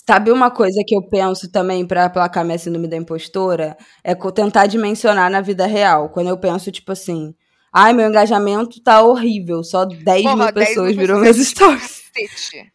[0.08, 3.76] Sabe uma coisa que eu penso também pra aplacar minha síndrome da impostora?
[4.02, 6.08] É tentar dimensionar na vida real.
[6.10, 7.32] Quando eu penso, tipo assim,
[7.72, 12.02] ai, meu engajamento tá horrível, só 10 Porra, mil 10 pessoas mil viram meus stories.
[12.12, 12.72] Cacete.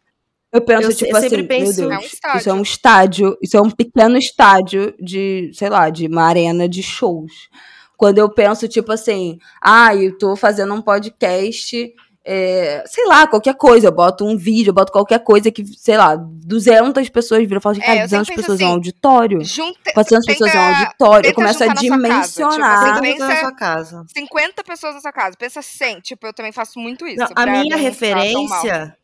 [0.52, 2.62] Eu penso, Eu tipo eu assim, sempre penso- meu É um Deus, isso é um
[2.62, 7.48] estádio, isso é um pequeno estádio de, sei lá, de uma arena de shows.
[7.96, 11.92] Quando eu penso, tipo assim, ah, eu tô fazendo um podcast,
[12.24, 15.96] é, sei lá, qualquer coisa, eu boto um vídeo, eu boto qualquer coisa que, sei
[15.96, 18.66] lá, 200 pessoas viram, eu falo, É, cara, eu 200 sempre penso pessoas é um
[18.66, 19.44] assim, auditório.
[19.44, 21.18] Junta, 400 pessoas é um tenta- auditório.
[21.18, 23.00] Eu tenta começo a na sua casa, tipo, dimensionar.
[23.00, 24.04] pensa- na sua casa.
[24.16, 25.36] 50 pessoas na sua casa.
[25.38, 26.00] Pensa 100.
[26.00, 27.18] Tipo, eu também faço muito isso.
[27.18, 28.96] Não, a minha referência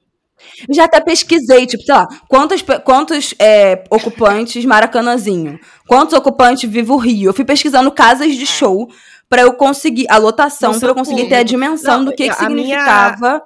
[0.69, 5.59] Eu já até pesquisei, tipo, sei lá, quantos, quantos é, ocupantes Maracanãzinho?
[5.89, 7.31] Quantos ocupantes Vivo Rio?
[7.31, 8.87] Eu fui pesquisando casas de show
[9.29, 11.35] pra eu conseguir, a lotação, pra eu conseguir público.
[11.35, 13.43] ter a dimensão Não, do que, que a minha- significava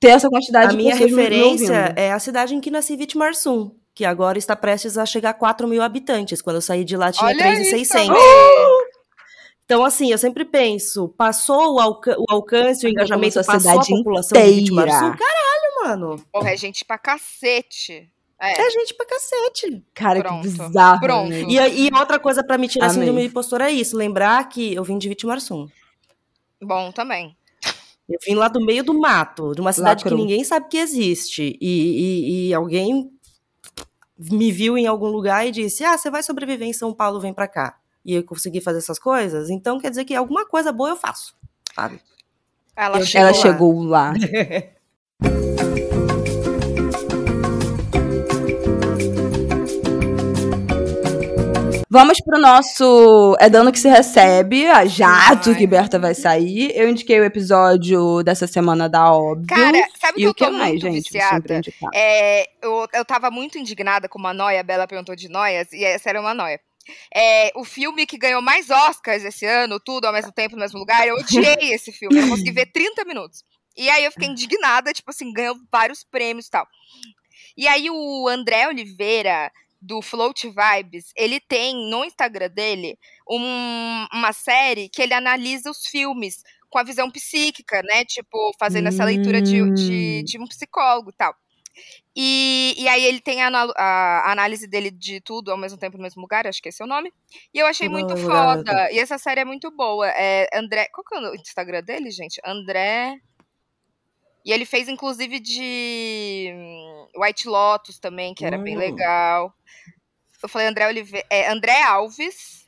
[0.00, 4.04] ter essa quantidade A de minha referência é a cidade em que nasci, Vitimarsum, que
[4.04, 6.42] agora está prestes a chegar a 4 mil habitantes.
[6.42, 8.16] Quando eu saí de lá tinha Olha 3,600.
[8.16, 8.92] isso,
[9.64, 14.42] Então, assim, eu sempre penso, passou o, alca o alcance, o engajamento, passou a população
[14.42, 14.98] de Vítima inteira.
[14.98, 15.16] Sul.
[15.16, 16.24] Caralho, mano.
[16.32, 18.10] Porra, é gente pra cacete.
[18.42, 19.84] É, É gente pra cacete.
[19.94, 20.42] Cara, Pronto.
[20.42, 21.00] que bizarro.
[21.00, 21.28] Pronto.
[21.30, 21.42] né?
[21.42, 22.98] E, e outra coisa pra me tirar Amei.
[22.98, 23.96] síndrome do impostor é isso.
[23.96, 25.68] Lembrar que eu vim de Vítima Sum.
[26.60, 27.36] bom também.
[28.08, 31.56] Eu vim lá do meio do mato, de uma cidade que ninguém sabe que existe.
[31.60, 33.10] E, e- e alguém
[34.18, 37.32] me viu em algum lugar e disse: Ah, você vai sobreviver em São Paulo, vem
[37.32, 37.78] pra cá.
[38.04, 41.34] E eu consegui fazer essas coisas, então quer dizer que alguma coisa boa eu faço.
[41.74, 42.00] Sabe?
[42.74, 43.42] Ela Eu chegou Ela lá.
[43.42, 44.12] chegou lá.
[51.92, 55.58] Vamos pro nosso É Dano que se recebe, a jato Vai.
[55.58, 56.72] que Berta vai sair.
[56.74, 59.46] Eu indiquei o episódio dessa semana da Óbvio.
[59.46, 61.12] Cara, sabe e que o eu que tô mais, muito gente?
[61.12, 61.60] viciada?
[61.92, 65.84] É, eu, eu tava muito indignada com uma noia, a Bela perguntou de noias, e
[65.84, 66.58] essa era uma noia.
[67.14, 70.78] É, o filme que ganhou mais Oscars esse ano, tudo ao mesmo tempo, no mesmo
[70.78, 73.44] lugar, eu odiei esse filme, eu consegui ver 30 minutos.
[73.76, 76.66] E aí eu fiquei indignada, tipo assim, ganhou vários prêmios e tal.
[77.54, 79.52] E aí o André Oliveira,
[79.82, 82.96] do Float Vibes, ele tem no Instagram dele
[83.28, 88.04] um- uma série que ele analisa os filmes com a visão psíquica, né?
[88.04, 90.24] Tipo, fazendo essa leitura de, de, Hum.
[90.24, 91.34] de um psicólogo e tal.
[92.14, 96.02] E, e aí ele tem a, a análise dele de tudo ao mesmo tempo no
[96.02, 97.10] mesmo lugar, acho que esse é o nome.
[97.52, 98.92] E eu achei muito foda.
[98.92, 100.06] E essa série é muito boa.
[100.10, 100.88] É André.
[100.94, 102.40] Qual que é o Instagram dele, gente?
[102.44, 103.18] André.
[104.44, 108.80] E ele fez, inclusive, de hum, White Lotus também, que era bem Hum.
[108.80, 109.54] legal.
[110.42, 111.26] Eu falei André Oliveira.
[111.30, 112.66] É André Alves.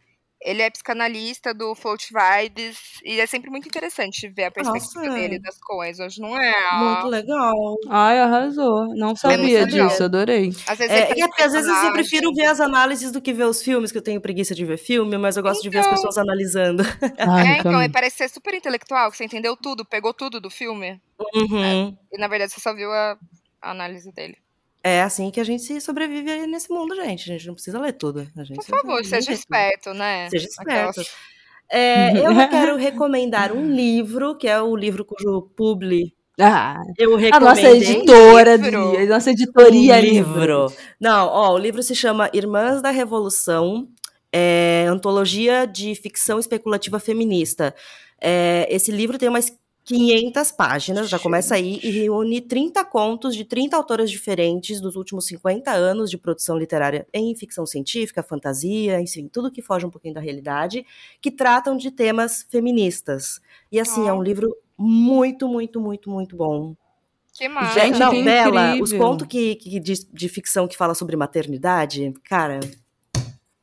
[0.46, 5.18] Ele é psicanalista do Float Vibes e é sempre muito interessante ver a perspectiva Nossa.
[5.18, 6.54] dele das coisas, não é?
[6.84, 7.78] Muito legal.
[7.90, 8.94] Ai, arrasou.
[8.96, 9.88] Não sabia legal.
[9.88, 10.50] disso, adorei.
[10.68, 13.46] Às vezes, É, e até, às vezes eu prefiro ver as análises do que ver
[13.46, 15.86] os filmes, que eu tenho preguiça de ver filme, mas eu gosto de ver as
[15.86, 15.96] Então.
[15.96, 16.84] pessoas analisando.
[17.20, 20.50] Ai, É, então, ele parece ser super intelectual, que você entendeu tudo, pegou tudo do
[20.50, 21.02] filme.
[21.36, 21.98] Uhum.
[22.12, 23.18] E na verdade você só viu a,
[23.62, 24.38] a análise dele.
[24.86, 27.32] É assim que a gente sobrevive nesse mundo, gente.
[27.32, 28.28] A gente não precisa ler tudo.
[28.38, 29.34] A gente Por favor, seja lê tudo.
[29.36, 30.30] esperto, né?
[30.30, 31.12] Seja Aquelas- esperto.
[31.72, 37.18] É, eu quero recomendar um livro, que é o livro cujo publi Ah, eu a
[37.20, 37.50] recomendei.
[37.50, 38.98] nossa editora, livro.
[39.00, 40.74] A nossa editoria Um livro.
[41.00, 43.88] Não, ó, o livro se chama Irmãs da Revolução,
[44.32, 47.74] é, antologia de ficção especulativa feminista.
[48.22, 49.52] É, esse livro tem umas
[49.86, 55.26] 500 páginas, já começa aí, e reúne 30 contos de 30 autoras diferentes dos últimos
[55.28, 60.14] 50 anos de produção literária em ficção científica, fantasia, enfim, tudo que foge um pouquinho
[60.14, 60.86] da realidade,
[61.20, 63.42] que tratam de temas feministas.
[63.72, 66.76] E assim, é um livro muito, muito, muito, muito bom.
[67.34, 67.80] Que massa.
[67.80, 69.00] Gente, não, que Bela, os incrível.
[69.00, 72.60] contos que, que de, de ficção que fala sobre maternidade, cara.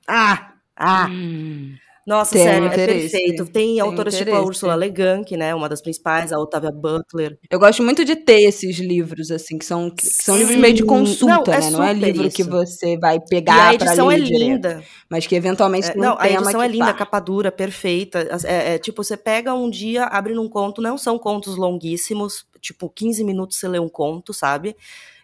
[0.07, 0.55] Ah!
[0.77, 1.09] Ah!
[1.09, 1.77] Hum.
[2.07, 3.47] Nossa, Tem sério, é interesse, perfeito.
[3.53, 4.43] Tem, autoras tipo a.
[4.43, 7.39] Ursula Le Guin, que né, uma das principais, a Otávia Butler.
[7.51, 10.83] Eu gosto muito de ter esses livros, assim, que são, que são livros meio de
[10.85, 11.71] consulta, Não, é né?
[11.71, 12.51] Não é livro que isso.
[12.51, 14.41] você vai E pegar a edição é ler direto.
[14.41, 14.85] linda.
[15.09, 16.95] Mas que eventualmente É, tem não, um a edição que é linda, pá.
[16.95, 18.27] capa dura, perfeita.
[18.45, 22.89] É, é, tipo, você pega um dia, abre num conto, não são contos longuíssimos, tipo,
[22.89, 24.75] 15 minutos você lê um conto, sabe?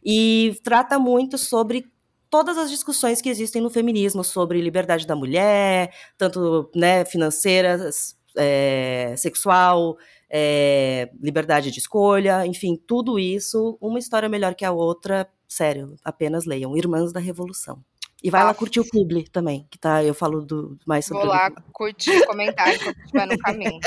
[0.05, 1.87] E trata muito sobre
[2.31, 7.91] todas as discussões que existem no feminismo, sobre liberdade da mulher, tanto né, financeira,
[8.37, 9.97] é, sexual,
[10.31, 16.45] é, liberdade de escolha, enfim, tudo isso, uma história melhor que a outra, sério, apenas
[16.45, 16.77] leiam.
[16.77, 17.83] Irmãs da Revolução.
[18.22, 18.61] E vai lá Bafo.
[18.61, 22.27] curtir o Publi também, que tá, eu falo do, mais sobre Vou lá curtir o
[22.27, 23.81] comentário quando estiver no caminho.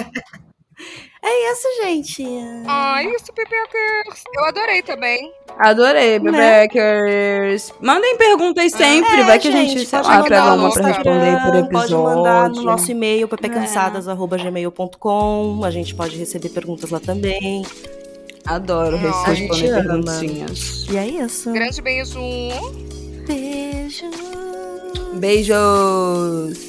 [1.21, 2.25] É isso, gente.
[2.65, 4.23] Ai, isso, Pipiacas.
[4.33, 5.33] Eu adorei também.
[5.57, 6.31] Adorei, Né?
[6.31, 7.73] Bebeckers.
[7.81, 11.41] Mandem perguntas sempre, É, vai que a gente, sei pode lá, pega uma pra responder
[11.43, 11.71] por episódio.
[11.71, 13.27] Pode mandar no nosso e-mail, É.
[13.27, 15.61] ppcansadas.gmail.com.
[15.65, 17.65] A gente pode receber perguntas lá também.
[18.45, 20.85] Adoro gente responder perguntinhas.
[20.89, 21.51] E é isso.
[21.51, 22.17] Grande beijo.
[23.27, 24.09] Beijo.
[25.15, 26.68] Beijos!